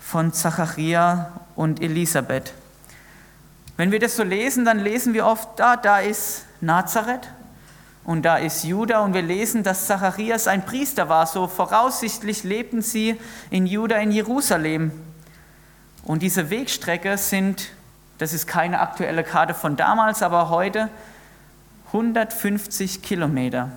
von 0.00 0.32
Zacharia 0.32 1.32
und 1.54 1.82
Elisabeth. 1.82 2.54
Wenn 3.82 3.90
wir 3.90 3.98
das 3.98 4.14
so 4.14 4.22
lesen, 4.22 4.64
dann 4.64 4.78
lesen 4.78 5.12
wir 5.12 5.26
oft, 5.26 5.58
da, 5.58 5.74
da 5.74 5.98
ist 5.98 6.44
Nazareth 6.60 7.28
und 8.04 8.22
da 8.22 8.36
ist 8.36 8.62
Juda 8.62 9.00
und 9.00 9.12
wir 9.12 9.22
lesen, 9.22 9.64
dass 9.64 9.88
Zacharias 9.88 10.46
ein 10.46 10.64
Priester 10.64 11.08
war. 11.08 11.26
So 11.26 11.48
voraussichtlich 11.48 12.44
lebten 12.44 12.80
sie 12.80 13.18
in 13.50 13.66
Juda 13.66 13.96
in 13.96 14.12
Jerusalem. 14.12 14.92
Und 16.04 16.22
diese 16.22 16.48
Wegstrecke 16.48 17.18
sind, 17.18 17.70
das 18.18 18.32
ist 18.32 18.46
keine 18.46 18.78
aktuelle 18.78 19.24
Karte 19.24 19.52
von 19.52 19.74
damals, 19.74 20.22
aber 20.22 20.48
heute 20.48 20.88
150 21.88 23.02
Kilometer. 23.02 23.72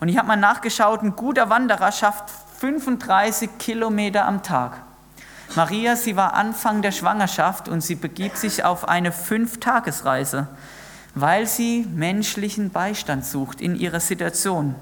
Und 0.00 0.08
ich 0.08 0.18
habe 0.18 0.26
mal 0.26 0.34
nachgeschaut, 0.34 1.04
ein 1.04 1.14
guter 1.14 1.50
Wanderer 1.50 1.92
schafft 1.92 2.24
35 2.58 3.58
Kilometer 3.60 4.24
am 4.24 4.42
Tag. 4.42 4.72
Maria, 5.54 5.96
sie 5.96 6.16
war 6.16 6.32
Anfang 6.32 6.80
der 6.80 6.92
Schwangerschaft 6.92 7.68
und 7.68 7.82
sie 7.82 7.94
begibt 7.94 8.38
sich 8.38 8.64
auf 8.64 8.88
eine 8.88 9.12
Fünf-Tagesreise, 9.12 10.48
weil 11.14 11.46
sie 11.46 11.86
menschlichen 11.94 12.70
Beistand 12.70 13.26
sucht 13.26 13.60
in 13.60 13.76
ihrer 13.76 14.00
Situation. 14.00 14.74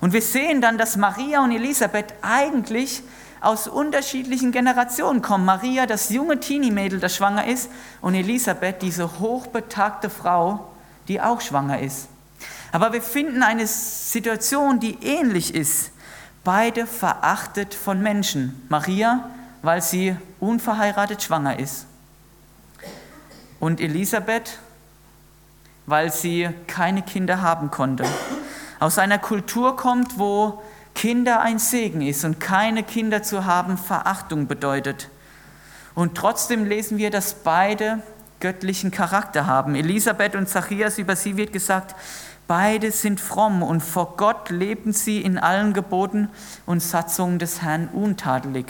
Und 0.00 0.12
wir 0.12 0.22
sehen 0.22 0.60
dann, 0.60 0.78
dass 0.78 0.96
Maria 0.96 1.42
und 1.42 1.50
Elisabeth 1.50 2.14
eigentlich 2.22 3.02
aus 3.40 3.66
unterschiedlichen 3.66 4.52
Generationen 4.52 5.20
kommen. 5.20 5.44
Maria, 5.44 5.86
das 5.86 6.10
junge 6.10 6.38
Teenie-Mädel, 6.38 7.00
das 7.00 7.16
schwanger 7.16 7.46
ist, 7.46 7.70
und 8.00 8.14
Elisabeth, 8.14 8.82
diese 8.82 9.18
hochbetagte 9.18 10.10
Frau, 10.10 10.72
die 11.08 11.20
auch 11.20 11.40
schwanger 11.40 11.80
ist. 11.80 12.08
Aber 12.70 12.92
wir 12.92 13.02
finden 13.02 13.42
eine 13.42 13.66
Situation, 13.66 14.78
die 14.78 14.98
ähnlich 15.02 15.54
ist. 15.54 15.90
Beide 16.44 16.86
verachtet 16.86 17.74
von 17.74 18.02
Menschen. 18.02 18.66
Maria, 18.68 19.28
weil 19.62 19.82
sie 19.82 20.16
unverheiratet 20.40 21.22
schwanger 21.22 21.58
ist. 21.58 21.86
Und 23.60 23.80
Elisabeth, 23.80 24.58
weil 25.86 26.12
sie 26.12 26.48
keine 26.66 27.02
Kinder 27.02 27.42
haben 27.42 27.70
konnte. 27.70 28.04
Aus 28.78 28.98
einer 28.98 29.18
Kultur 29.18 29.76
kommt, 29.76 30.18
wo 30.18 30.62
Kinder 30.94 31.40
ein 31.40 31.58
Segen 31.58 32.02
ist 32.02 32.24
und 32.24 32.40
keine 32.40 32.82
Kinder 32.82 33.22
zu 33.22 33.44
haben 33.44 33.78
Verachtung 33.78 34.46
bedeutet. 34.46 35.08
Und 35.94 36.16
trotzdem 36.16 36.64
lesen 36.64 36.98
wir, 36.98 37.10
dass 37.10 37.34
beide 37.34 38.00
göttlichen 38.40 38.90
Charakter 38.90 39.46
haben. 39.46 39.74
Elisabeth 39.74 40.36
und 40.36 40.48
Zacharias, 40.48 40.98
über 40.98 41.16
sie 41.16 41.36
wird 41.36 41.52
gesagt, 41.52 41.96
Beide 42.48 42.92
sind 42.92 43.20
fromm 43.20 43.62
und 43.62 43.82
vor 43.82 44.16
Gott 44.16 44.48
leben 44.48 44.94
sie 44.94 45.20
in 45.20 45.36
allen 45.36 45.74
Geboten 45.74 46.30
und 46.64 46.82
Satzungen 46.82 47.38
des 47.38 47.60
Herrn 47.60 47.88
untadelig. 47.88 48.66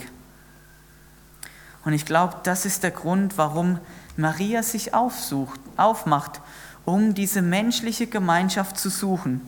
Und 1.85 1.93
ich 1.93 2.05
glaube, 2.05 2.35
das 2.43 2.65
ist 2.65 2.83
der 2.83 2.91
Grund, 2.91 3.37
warum 3.37 3.79
Maria 4.17 4.63
sich 4.63 4.93
aufsucht, 4.93 5.61
aufmacht, 5.77 6.41
um 6.83 7.13
diese 7.13 7.41
menschliche 7.41 8.05
Gemeinschaft 8.07 8.77
zu 8.77 8.89
suchen. 8.89 9.39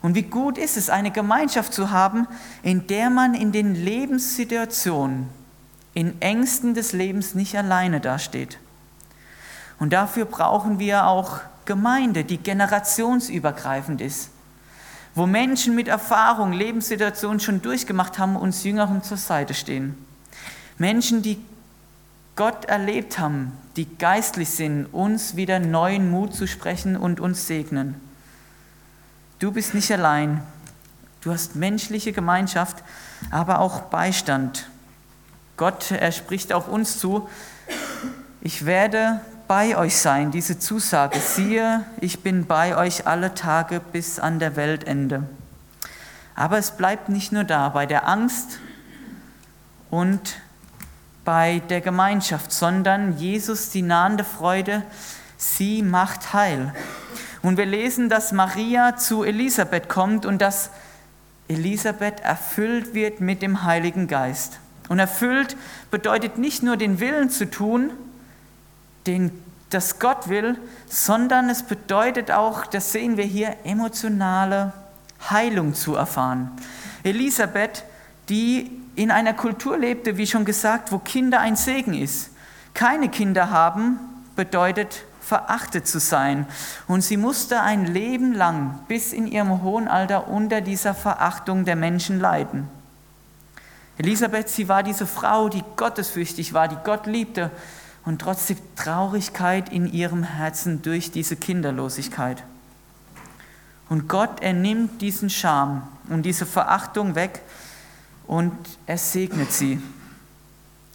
Und 0.00 0.14
wie 0.14 0.22
gut 0.22 0.56
ist 0.56 0.76
es, 0.76 0.88
eine 0.88 1.10
Gemeinschaft 1.10 1.74
zu 1.74 1.90
haben, 1.90 2.28
in 2.62 2.86
der 2.86 3.10
man 3.10 3.34
in 3.34 3.50
den 3.50 3.74
Lebenssituationen, 3.74 5.28
in 5.92 6.22
Ängsten 6.22 6.74
des 6.74 6.92
Lebens 6.92 7.34
nicht 7.34 7.58
alleine 7.58 8.00
dasteht. 8.00 8.58
Und 9.80 9.92
dafür 9.92 10.24
brauchen 10.24 10.78
wir 10.78 11.06
auch 11.06 11.40
Gemeinde, 11.64 12.24
die 12.24 12.38
generationsübergreifend 12.38 14.00
ist, 14.00 14.30
wo 15.14 15.26
Menschen 15.26 15.74
mit 15.74 15.88
Erfahrung, 15.88 16.52
Lebenssituationen 16.52 17.40
schon 17.40 17.62
durchgemacht 17.62 18.18
haben, 18.18 18.36
uns 18.36 18.64
Jüngeren 18.64 19.02
zur 19.02 19.18
Seite 19.18 19.54
stehen. 19.54 19.94
Menschen, 20.78 21.22
die 21.22 21.38
Gott 22.34 22.64
erlebt 22.64 23.18
haben, 23.18 23.52
die 23.76 23.86
geistlich 23.98 24.50
sind, 24.50 24.86
uns 24.86 25.36
wieder 25.36 25.58
neuen 25.58 26.10
Mut 26.10 26.34
zu 26.34 26.46
sprechen 26.46 26.96
und 26.96 27.20
uns 27.20 27.46
segnen. 27.46 28.00
Du 29.38 29.52
bist 29.52 29.74
nicht 29.74 29.92
allein. 29.92 30.42
Du 31.20 31.30
hast 31.30 31.56
menschliche 31.56 32.12
Gemeinschaft, 32.12 32.82
aber 33.30 33.60
auch 33.60 33.82
Beistand. 33.82 34.68
Gott, 35.56 35.90
er 35.90 36.10
spricht 36.10 36.52
auch 36.52 36.68
uns 36.68 36.98
zu, 36.98 37.28
ich 38.40 38.64
werde 38.64 39.20
bei 39.52 39.76
euch 39.76 39.98
sein, 39.98 40.30
diese 40.30 40.58
Zusage, 40.58 41.18
siehe, 41.20 41.84
ich 42.00 42.20
bin 42.20 42.46
bei 42.46 42.74
euch 42.74 43.06
alle 43.06 43.34
Tage 43.34 43.80
bis 43.80 44.18
an 44.18 44.38
der 44.38 44.56
Weltende. 44.56 45.24
Aber 46.34 46.56
es 46.56 46.70
bleibt 46.70 47.10
nicht 47.10 47.32
nur 47.32 47.44
da, 47.44 47.68
bei 47.68 47.84
der 47.84 48.08
Angst 48.08 48.60
und 49.90 50.40
bei 51.26 51.60
der 51.68 51.82
Gemeinschaft, 51.82 52.50
sondern 52.50 53.18
Jesus, 53.18 53.68
die 53.68 53.82
nahende 53.82 54.24
Freude, 54.24 54.84
sie 55.36 55.82
macht 55.82 56.32
heil. 56.32 56.72
Und 57.42 57.58
wir 57.58 57.66
lesen, 57.66 58.08
dass 58.08 58.32
Maria 58.32 58.96
zu 58.96 59.22
Elisabeth 59.22 59.86
kommt 59.86 60.24
und 60.24 60.40
dass 60.40 60.70
Elisabeth 61.48 62.20
erfüllt 62.20 62.94
wird 62.94 63.20
mit 63.20 63.42
dem 63.42 63.64
Heiligen 63.64 64.08
Geist. 64.08 64.60
Und 64.88 64.98
erfüllt 64.98 65.58
bedeutet 65.90 66.38
nicht 66.38 66.62
nur 66.62 66.78
den 66.78 67.00
Willen 67.00 67.28
zu 67.28 67.50
tun, 67.50 67.90
den, 69.06 69.30
das 69.70 69.98
Gott 69.98 70.28
will, 70.28 70.58
sondern 70.88 71.48
es 71.48 71.62
bedeutet 71.62 72.30
auch, 72.30 72.66
das 72.66 72.92
sehen 72.92 73.16
wir 73.16 73.24
hier, 73.24 73.56
emotionale 73.64 74.72
Heilung 75.30 75.74
zu 75.74 75.94
erfahren. 75.94 76.50
Elisabeth, 77.02 77.84
die 78.28 78.70
in 78.94 79.10
einer 79.10 79.34
Kultur 79.34 79.78
lebte, 79.78 80.16
wie 80.16 80.26
schon 80.26 80.44
gesagt, 80.44 80.92
wo 80.92 80.98
Kinder 80.98 81.40
ein 81.40 81.56
Segen 81.56 81.94
ist. 81.94 82.30
Keine 82.74 83.08
Kinder 83.08 83.50
haben 83.50 83.98
bedeutet 84.36 85.04
verachtet 85.20 85.86
zu 85.86 85.98
sein. 85.98 86.46
Und 86.88 87.02
sie 87.02 87.16
musste 87.16 87.62
ein 87.62 87.86
Leben 87.86 88.34
lang 88.34 88.80
bis 88.88 89.12
in 89.12 89.26
ihrem 89.26 89.62
hohen 89.62 89.88
Alter 89.88 90.28
unter 90.28 90.60
dieser 90.60 90.94
Verachtung 90.94 91.64
der 91.64 91.76
Menschen 91.76 92.20
leiden. 92.20 92.68
Elisabeth, 93.98 94.48
sie 94.48 94.68
war 94.68 94.82
diese 94.82 95.06
Frau, 95.06 95.48
die 95.48 95.62
gottesfürchtig 95.76 96.52
war, 96.52 96.68
die 96.68 96.76
Gott 96.82 97.06
liebte, 97.06 97.50
und 98.04 98.20
trotzdem 98.20 98.58
Traurigkeit 98.76 99.70
in 99.70 99.92
ihrem 99.92 100.22
Herzen 100.22 100.82
durch 100.82 101.10
diese 101.10 101.36
Kinderlosigkeit. 101.36 102.42
Und 103.88 104.08
Gott, 104.08 104.40
er 104.40 104.54
nimmt 104.54 105.02
diesen 105.02 105.30
Scham 105.30 105.86
und 106.08 106.22
diese 106.24 106.46
Verachtung 106.46 107.14
weg 107.14 107.42
und 108.26 108.52
er 108.86 108.98
segnet 108.98 109.52
sie. 109.52 109.80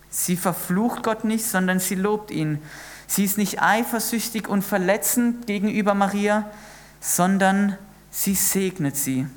Sie 0.10 0.36
verflucht 0.36 1.04
Gott 1.04 1.24
nicht, 1.24 1.46
sondern 1.46 1.80
sie 1.80 1.96
lobt 1.96 2.32
ihn. 2.32 2.60
Sie 3.06 3.24
ist 3.24 3.38
nicht 3.38 3.62
eifersüchtig 3.62 4.48
und 4.48 4.64
verletzend 4.64 5.48
gegenüber 5.48 5.94
Maria, 5.94 6.50
sondern 7.00 7.78
sie 8.10 8.36
segnet 8.36 8.98
sie. 8.98 9.28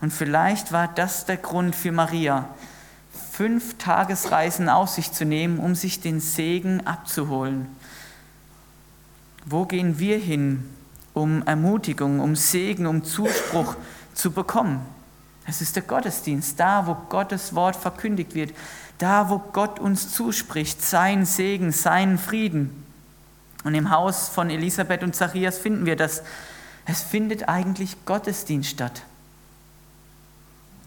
Und 0.00 0.12
vielleicht 0.12 0.72
war 0.72 0.88
das 0.88 1.24
der 1.24 1.36
Grund 1.36 1.74
für 1.74 1.92
Maria, 1.92 2.48
fünf 3.38 3.78
Tagesreisen 3.78 4.68
auf 4.68 4.88
sich 4.88 5.12
zu 5.12 5.24
nehmen, 5.24 5.60
um 5.60 5.76
sich 5.76 6.00
den 6.00 6.18
Segen 6.18 6.84
abzuholen. 6.84 7.68
Wo 9.46 9.64
gehen 9.64 10.00
wir 10.00 10.18
hin, 10.18 10.68
um 11.14 11.46
Ermutigung, 11.46 12.18
um 12.18 12.34
Segen, 12.34 12.88
um 12.88 13.04
Zuspruch 13.04 13.76
zu 14.12 14.32
bekommen? 14.32 14.80
Es 15.46 15.60
ist 15.60 15.76
der 15.76 15.84
Gottesdienst, 15.84 16.58
da 16.58 16.88
wo 16.88 16.96
Gottes 17.08 17.54
Wort 17.54 17.76
verkündigt 17.76 18.34
wird, 18.34 18.52
da 18.98 19.30
wo 19.30 19.38
Gott 19.38 19.78
uns 19.78 20.12
zuspricht, 20.12 20.82
sein 20.82 21.24
Segen, 21.24 21.70
seinen 21.70 22.18
Frieden. 22.18 22.84
Und 23.62 23.76
im 23.76 23.92
Haus 23.92 24.28
von 24.28 24.50
Elisabeth 24.50 25.04
und 25.04 25.14
Zacharias 25.14 25.58
finden 25.58 25.86
wir 25.86 25.94
das. 25.94 26.24
Es 26.86 27.04
findet 27.04 27.48
eigentlich 27.48 28.04
Gottesdienst 28.04 28.70
statt. 28.70 29.02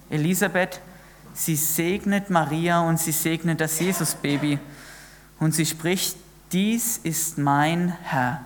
Elisabeth, 0.09 0.81
sie 1.33 1.55
segnet 1.55 2.29
Maria 2.29 2.81
und 2.81 2.99
sie 2.99 3.11
segnet 3.11 3.61
das 3.61 3.79
Jesusbaby. 3.79 4.59
Und 5.39 5.53
sie 5.55 5.65
spricht, 5.65 6.17
dies 6.51 6.97
ist 6.97 7.37
mein 7.37 7.95
Herr. 8.03 8.41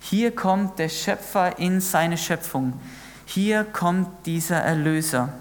Hier 0.00 0.34
kommt 0.34 0.78
der 0.78 0.88
Schöpfer 0.88 1.58
in 1.58 1.80
seine 1.80 2.16
Schöpfung. 2.16 2.72
Hier 3.26 3.64
kommt 3.64 4.08
dieser 4.26 4.56
Erlöser. 4.56 5.32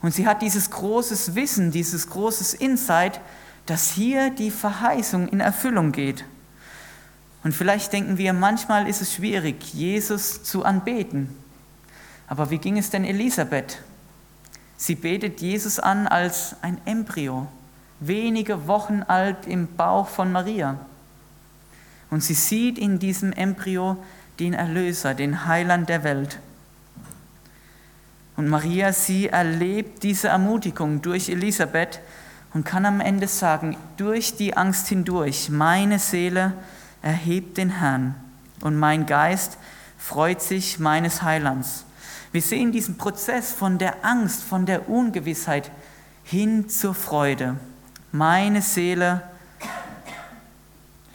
Und 0.00 0.14
sie 0.14 0.26
hat 0.26 0.42
dieses 0.42 0.70
großes 0.70 1.34
Wissen, 1.34 1.70
dieses 1.70 2.08
großes 2.08 2.54
Insight, 2.54 3.20
dass 3.66 3.90
hier 3.90 4.30
die 4.30 4.50
Verheißung 4.50 5.28
in 5.28 5.40
Erfüllung 5.40 5.92
geht. 5.92 6.24
Und 7.42 7.52
vielleicht 7.52 7.92
denken 7.92 8.16
wir, 8.16 8.32
manchmal 8.32 8.88
ist 8.88 9.02
es 9.02 9.14
schwierig, 9.14 9.74
Jesus 9.74 10.42
zu 10.42 10.64
anbeten. 10.64 11.28
Aber 12.26 12.50
wie 12.50 12.58
ging 12.58 12.78
es 12.78 12.90
denn 12.90 13.04
Elisabeth? 13.04 13.78
Sie 14.76 14.94
betet 14.94 15.40
Jesus 15.40 15.78
an 15.78 16.06
als 16.06 16.56
ein 16.62 16.78
Embryo, 16.84 17.46
wenige 18.00 18.66
Wochen 18.66 19.02
alt 19.02 19.46
im 19.46 19.68
Bauch 19.76 20.08
von 20.08 20.32
Maria. 20.32 20.78
Und 22.10 22.22
sie 22.22 22.34
sieht 22.34 22.78
in 22.78 22.98
diesem 22.98 23.32
Embryo 23.32 23.96
den 24.38 24.52
Erlöser, 24.52 25.14
den 25.14 25.46
Heiland 25.46 25.88
der 25.88 26.04
Welt. 26.04 26.38
Und 28.36 28.48
Maria, 28.48 28.92
sie 28.92 29.28
erlebt 29.28 30.02
diese 30.02 30.28
Ermutigung 30.28 31.02
durch 31.02 31.28
Elisabeth 31.28 32.00
und 32.52 32.64
kann 32.64 32.84
am 32.84 33.00
Ende 33.00 33.28
sagen, 33.28 33.76
durch 33.96 34.36
die 34.36 34.56
Angst 34.56 34.88
hindurch, 34.88 35.50
meine 35.50 35.98
Seele 35.98 36.52
erhebt 37.02 37.58
den 37.58 37.70
Herrn 37.70 38.14
und 38.60 38.76
mein 38.76 39.06
Geist 39.06 39.58
freut 39.98 40.42
sich 40.42 40.78
meines 40.78 41.22
Heilands. 41.22 41.84
Wir 42.34 42.42
sehen 42.42 42.72
diesen 42.72 42.98
Prozess 42.98 43.52
von 43.52 43.78
der 43.78 44.04
Angst, 44.04 44.42
von 44.42 44.66
der 44.66 44.88
Ungewissheit 44.88 45.70
hin 46.24 46.68
zur 46.68 46.92
Freude. 46.92 47.58
Meine 48.10 48.60
Seele 48.60 49.22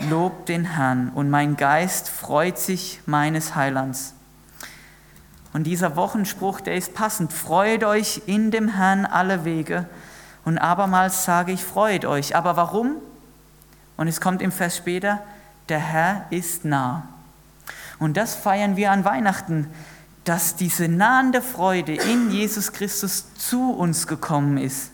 lobt 0.09 0.47
den 0.47 0.63
Herrn 0.63 1.09
und 1.09 1.29
mein 1.29 1.57
Geist 1.57 2.07
freut 2.07 2.57
sich 2.57 3.01
meines 3.05 3.53
Heilands. 3.53 4.13
Und 5.51 5.65
dieser 5.65 5.97
Wochenspruch, 5.97 6.61
der 6.61 6.75
ist 6.75 6.93
passend. 6.93 7.33
Freut 7.33 7.83
euch 7.83 8.21
in 8.25 8.49
dem 8.49 8.69
Herrn 8.69 9.05
alle 9.05 9.43
Wege. 9.43 9.89
Und 10.45 10.57
abermals 10.57 11.25
sage 11.25 11.51
ich, 11.51 11.65
freut 11.65 12.05
euch. 12.05 12.33
Aber 12.33 12.55
warum? 12.55 12.95
Und 13.97 14.07
es 14.07 14.21
kommt 14.21 14.41
im 14.41 14.53
Vers 14.53 14.77
später, 14.77 15.21
der 15.67 15.79
Herr 15.79 16.27
ist 16.29 16.63
nah. 16.63 17.09
Und 17.99 18.15
das 18.15 18.35
feiern 18.35 18.77
wir 18.77 18.93
an 18.93 19.03
Weihnachten 19.03 19.67
dass 20.29 20.55
diese 20.55 20.87
nahende 20.87 21.41
Freude 21.41 21.95
in 21.95 22.29
Jesus 22.29 22.71
Christus 22.71 23.25
zu 23.35 23.71
uns 23.71 24.05
gekommen 24.05 24.59
ist. 24.59 24.91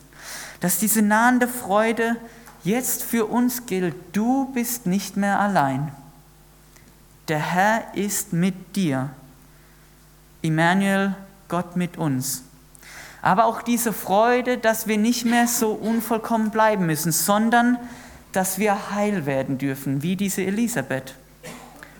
Dass 0.60 0.78
diese 0.78 1.02
nahende 1.02 1.46
Freude 1.46 2.16
jetzt 2.64 3.02
für 3.02 3.26
uns 3.26 3.66
gilt. 3.66 3.94
Du 4.14 4.46
bist 4.54 4.86
nicht 4.86 5.18
mehr 5.18 5.38
allein. 5.38 5.92
Der 7.28 7.38
Herr 7.38 7.82
ist 7.92 8.32
mit 8.32 8.76
dir. 8.76 9.10
Immanuel, 10.40 11.14
Gott 11.48 11.76
mit 11.76 11.98
uns. 11.98 12.42
Aber 13.20 13.44
auch 13.44 13.60
diese 13.60 13.92
Freude, 13.92 14.56
dass 14.56 14.86
wir 14.86 14.96
nicht 14.96 15.26
mehr 15.26 15.48
so 15.48 15.72
unvollkommen 15.72 16.48
bleiben 16.48 16.86
müssen, 16.86 17.12
sondern 17.12 17.76
dass 18.32 18.58
wir 18.58 18.90
heil 18.92 19.26
werden 19.26 19.58
dürfen, 19.58 20.02
wie 20.02 20.16
diese 20.16 20.40
Elisabeth. 20.40 21.14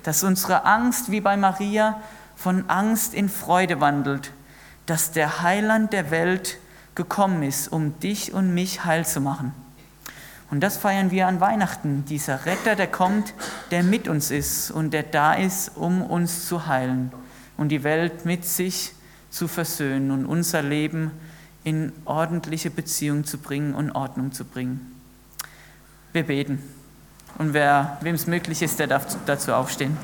Dass 0.05 0.22
unsere 0.22 0.64
Angst, 0.64 1.11
wie 1.11 1.20
bei 1.20 1.37
Maria, 1.37 2.01
von 2.37 2.68
Angst 2.70 3.14
in 3.14 3.29
Freude 3.29 3.81
wandelt, 3.81 4.31
dass 4.85 5.11
der 5.11 5.42
Heiland 5.42 5.92
der 5.92 6.11
Welt 6.11 6.59
gekommen 6.94 7.42
ist, 7.42 7.72
um 7.72 7.99
dich 7.99 8.33
und 8.33 8.55
mich 8.55 8.85
heil 8.85 9.05
zu 9.05 9.20
machen. 9.20 9.53
Und 10.51 10.61
das 10.61 10.77
feiern 10.77 11.11
wir 11.11 11.27
an 11.27 11.40
Weihnachten, 11.40 12.05
dieser 12.05 12.46
Retter, 12.46 12.77
der 12.77 12.87
kommt, 12.87 13.35
der 13.72 13.83
mit 13.83 14.07
uns 14.07 14.31
ist 14.31 14.70
und 14.70 14.92
der 14.92 15.03
da 15.03 15.35
ist, 15.35 15.72
um 15.77 16.03
uns 16.03 16.46
zu 16.46 16.66
heilen 16.66 17.11
und 17.57 17.70
die 17.70 17.83
Welt 17.83 18.25
mit 18.25 18.44
sich 18.44 18.92
zu 19.31 19.49
versöhnen 19.49 20.11
und 20.12 20.25
unser 20.25 20.62
Leben 20.62 21.11
in 21.64 21.92
ordentliche 22.05 22.70
Beziehung 22.70 23.25
zu 23.25 23.38
bringen 23.38 23.75
und 23.75 23.90
Ordnung 23.90 24.31
zu 24.31 24.44
bringen. 24.44 24.94
Wir 26.12 26.22
beten. 26.22 26.62
Und 27.38 27.53
wer, 27.53 27.99
wem 28.01 28.14
es 28.14 28.27
möglich 28.27 28.62
ist, 28.62 28.79
der 28.79 28.87
darf 28.87 29.16
dazu 29.27 29.53
aufstehen. 29.53 29.96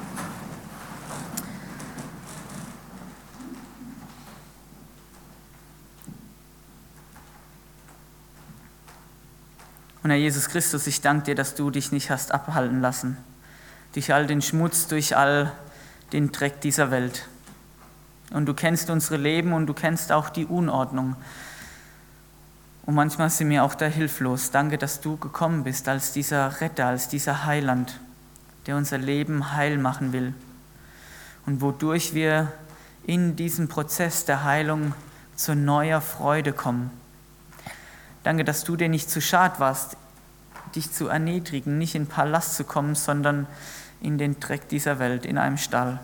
Und 10.02 10.10
Herr 10.10 10.18
Jesus 10.18 10.48
Christus, 10.48 10.86
ich 10.88 11.00
danke 11.00 11.26
dir, 11.26 11.34
dass 11.36 11.54
du 11.54 11.70
dich 11.70 11.92
nicht 11.92 12.10
hast 12.10 12.32
abhalten 12.32 12.80
lassen, 12.80 13.16
durch 13.94 14.12
all 14.12 14.26
den 14.26 14.42
Schmutz, 14.42 14.88
durch 14.88 15.16
all 15.16 15.52
den 16.12 16.32
Dreck 16.32 16.60
dieser 16.60 16.90
Welt. 16.90 17.28
Und 18.32 18.46
du 18.46 18.54
kennst 18.54 18.90
unsere 18.90 19.16
Leben 19.16 19.52
und 19.52 19.66
du 19.66 19.74
kennst 19.74 20.10
auch 20.10 20.28
die 20.28 20.46
Unordnung. 20.46 21.14
Und 22.84 22.96
manchmal 22.96 23.30
sind 23.30 23.50
wir 23.50 23.62
auch 23.62 23.74
da 23.74 23.86
hilflos. 23.86 24.50
Danke, 24.50 24.76
dass 24.76 25.00
du 25.00 25.16
gekommen 25.16 25.62
bist 25.62 25.88
als 25.88 26.12
dieser 26.12 26.60
Retter, 26.60 26.86
als 26.86 27.08
dieser 27.08 27.44
Heiland, 27.44 28.00
der 28.66 28.76
unser 28.76 28.98
Leben 28.98 29.52
heil 29.52 29.78
machen 29.78 30.12
will. 30.12 30.34
Und 31.46 31.60
wodurch 31.60 32.12
wir 32.12 32.50
in 33.06 33.36
diesem 33.36 33.68
Prozess 33.68 34.24
der 34.24 34.42
Heilung 34.42 34.94
zu 35.36 35.54
neuer 35.54 36.00
Freude 36.00 36.52
kommen 36.52 36.90
Danke, 38.22 38.44
dass 38.44 38.64
du 38.64 38.76
dir 38.76 38.88
nicht 38.88 39.10
zu 39.10 39.20
schad 39.20 39.58
warst, 39.58 39.96
dich 40.74 40.92
zu 40.92 41.08
erniedrigen, 41.08 41.78
nicht 41.78 41.94
in 41.94 42.04
den 42.04 42.08
Palast 42.08 42.54
zu 42.54 42.64
kommen, 42.64 42.94
sondern 42.94 43.46
in 44.00 44.18
den 44.18 44.40
Dreck 44.40 44.68
dieser 44.68 44.98
Welt, 44.98 45.26
in 45.26 45.38
einem 45.38 45.58
Stall. 45.58 46.00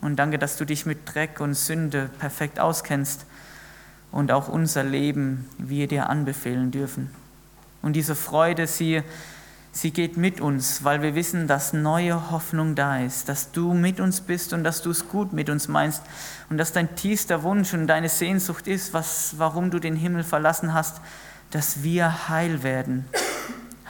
Und 0.00 0.16
danke, 0.16 0.38
dass 0.38 0.56
du 0.56 0.64
dich 0.64 0.86
mit 0.86 1.12
Dreck 1.12 1.40
und 1.40 1.54
Sünde 1.54 2.10
perfekt 2.18 2.60
auskennst 2.60 3.26
und 4.12 4.30
auch 4.30 4.48
unser 4.48 4.84
Leben 4.84 5.48
wir 5.58 5.88
dir 5.88 6.08
anbefehlen 6.08 6.70
dürfen. 6.70 7.10
Und 7.82 7.94
diese 7.94 8.14
Freude, 8.14 8.66
sie, 8.66 9.02
sie 9.72 9.90
geht 9.90 10.16
mit 10.16 10.40
uns, 10.40 10.84
weil 10.84 11.02
wir 11.02 11.14
wissen, 11.14 11.46
dass 11.46 11.72
neue 11.72 12.30
Hoffnung 12.30 12.74
da 12.74 12.98
ist, 12.98 13.28
dass 13.28 13.52
du 13.52 13.74
mit 13.74 14.00
uns 14.00 14.20
bist 14.20 14.52
und 14.52 14.64
dass 14.64 14.82
du 14.82 14.90
es 14.90 15.08
gut 15.08 15.32
mit 15.32 15.50
uns 15.50 15.68
meinst 15.68 16.02
und 16.50 16.58
dass 16.58 16.72
dein 16.72 16.94
tiefster 16.94 17.42
Wunsch 17.42 17.74
und 17.74 17.86
deine 17.86 18.08
Sehnsucht 18.08 18.66
ist, 18.68 18.94
was, 18.94 19.34
warum 19.38 19.70
du 19.70 19.78
den 19.78 19.96
Himmel 19.96 20.24
verlassen 20.24 20.74
hast, 20.74 21.00
dass 21.50 21.82
wir 21.82 22.28
heil 22.28 22.62
werden, 22.62 23.06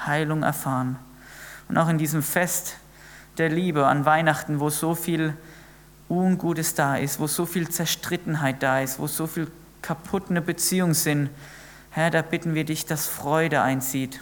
Heilung 0.06 0.42
erfahren. 0.42 0.98
Und 1.68 1.76
auch 1.76 1.88
in 1.88 1.98
diesem 1.98 2.22
Fest 2.22 2.76
der 3.36 3.48
Liebe 3.50 3.86
an 3.86 4.04
Weihnachten, 4.04 4.60
wo 4.60 4.70
so 4.70 4.94
viel 4.94 5.34
Ungutes 6.08 6.74
da 6.74 6.96
ist, 6.96 7.20
wo 7.20 7.26
so 7.26 7.46
viel 7.46 7.68
Zerstrittenheit 7.68 8.62
da 8.62 8.80
ist, 8.80 8.98
wo 8.98 9.06
so 9.06 9.26
viel 9.26 9.50
kaputte 9.82 10.40
Beziehungen 10.40 10.94
sind, 10.94 11.30
Herr, 11.90 12.10
da 12.10 12.22
bitten 12.22 12.54
wir 12.54 12.64
dich, 12.64 12.86
dass 12.86 13.06
Freude 13.06 13.62
einzieht, 13.62 14.20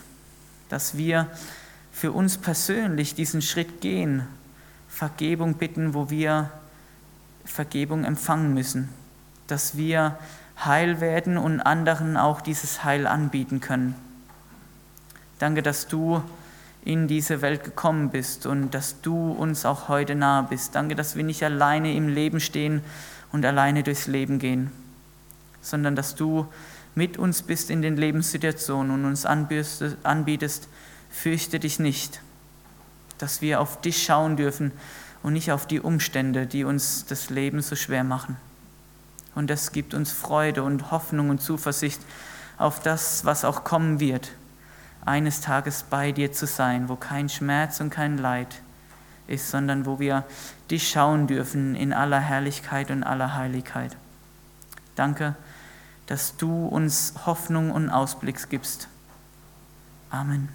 dass 0.68 0.96
wir 0.96 1.28
für 1.92 2.12
uns 2.12 2.38
persönlich 2.38 3.14
diesen 3.14 3.42
Schritt 3.42 3.80
gehen, 3.80 4.26
Vergebung 4.88 5.54
bitten, 5.54 5.92
wo 5.92 6.08
wir 6.08 6.50
Vergebung 7.44 8.04
empfangen 8.04 8.54
müssen, 8.54 8.88
dass 9.46 9.76
wir 9.76 10.18
heil 10.64 11.00
werden 11.00 11.36
und 11.36 11.60
anderen 11.60 12.16
auch 12.16 12.40
dieses 12.40 12.84
Heil 12.84 13.06
anbieten 13.06 13.60
können. 13.60 13.94
Danke, 15.38 15.62
dass 15.62 15.86
du 15.86 16.22
in 16.84 17.08
diese 17.08 17.42
Welt 17.42 17.64
gekommen 17.64 18.10
bist 18.10 18.46
und 18.46 18.70
dass 18.72 19.00
du 19.02 19.32
uns 19.32 19.66
auch 19.66 19.88
heute 19.88 20.14
nahe 20.14 20.44
bist. 20.44 20.74
Danke, 20.74 20.94
dass 20.94 21.16
wir 21.16 21.24
nicht 21.24 21.42
alleine 21.42 21.94
im 21.94 22.08
Leben 22.08 22.40
stehen 22.40 22.80
und 23.32 23.44
alleine 23.44 23.82
durchs 23.82 24.06
Leben 24.06 24.38
gehen, 24.38 24.70
sondern 25.60 25.96
dass 25.96 26.14
du 26.14 26.46
mit 26.94 27.18
uns 27.18 27.42
bist 27.42 27.70
in 27.70 27.82
den 27.82 27.96
Lebenssituationen 27.96 28.92
und 28.92 29.04
uns 29.04 29.26
anbietest, 29.26 30.68
fürchte 31.10 31.58
dich 31.58 31.78
nicht, 31.78 32.20
dass 33.18 33.42
wir 33.42 33.60
auf 33.60 33.80
dich 33.80 34.02
schauen 34.02 34.36
dürfen 34.36 34.72
und 35.22 35.32
nicht 35.34 35.52
auf 35.52 35.66
die 35.66 35.80
Umstände, 35.80 36.46
die 36.46 36.64
uns 36.64 37.04
das 37.04 37.30
Leben 37.30 37.60
so 37.60 37.76
schwer 37.76 38.04
machen. 38.04 38.36
Und 39.36 39.48
das 39.48 39.70
gibt 39.70 39.94
uns 39.94 40.10
Freude 40.10 40.64
und 40.64 40.90
Hoffnung 40.90 41.30
und 41.30 41.40
Zuversicht 41.40 42.00
auf 42.58 42.80
das, 42.80 43.24
was 43.24 43.44
auch 43.44 43.62
kommen 43.62 44.00
wird 44.00 44.32
eines 45.04 45.40
Tages 45.40 45.84
bei 45.84 46.10
dir 46.10 46.32
zu 46.32 46.46
sein, 46.46 46.88
wo 46.88 46.96
kein 46.96 47.28
Schmerz 47.28 47.80
und 47.80 47.90
kein 47.90 48.18
Leid 48.18 48.60
ist, 49.28 49.50
sondern 49.50 49.86
wo 49.86 49.98
wir 50.00 50.24
dich 50.70 50.90
schauen 50.90 51.26
dürfen 51.26 51.74
in 51.76 51.92
aller 51.92 52.20
Herrlichkeit 52.20 52.90
und 52.90 53.04
aller 53.04 53.34
Heiligkeit. 53.34 53.96
Danke, 54.96 55.36
dass 56.06 56.36
du 56.36 56.66
uns 56.66 57.14
Hoffnung 57.24 57.70
und 57.70 57.88
Ausblick 57.88 58.48
gibst. 58.50 58.88
Amen. 60.10 60.48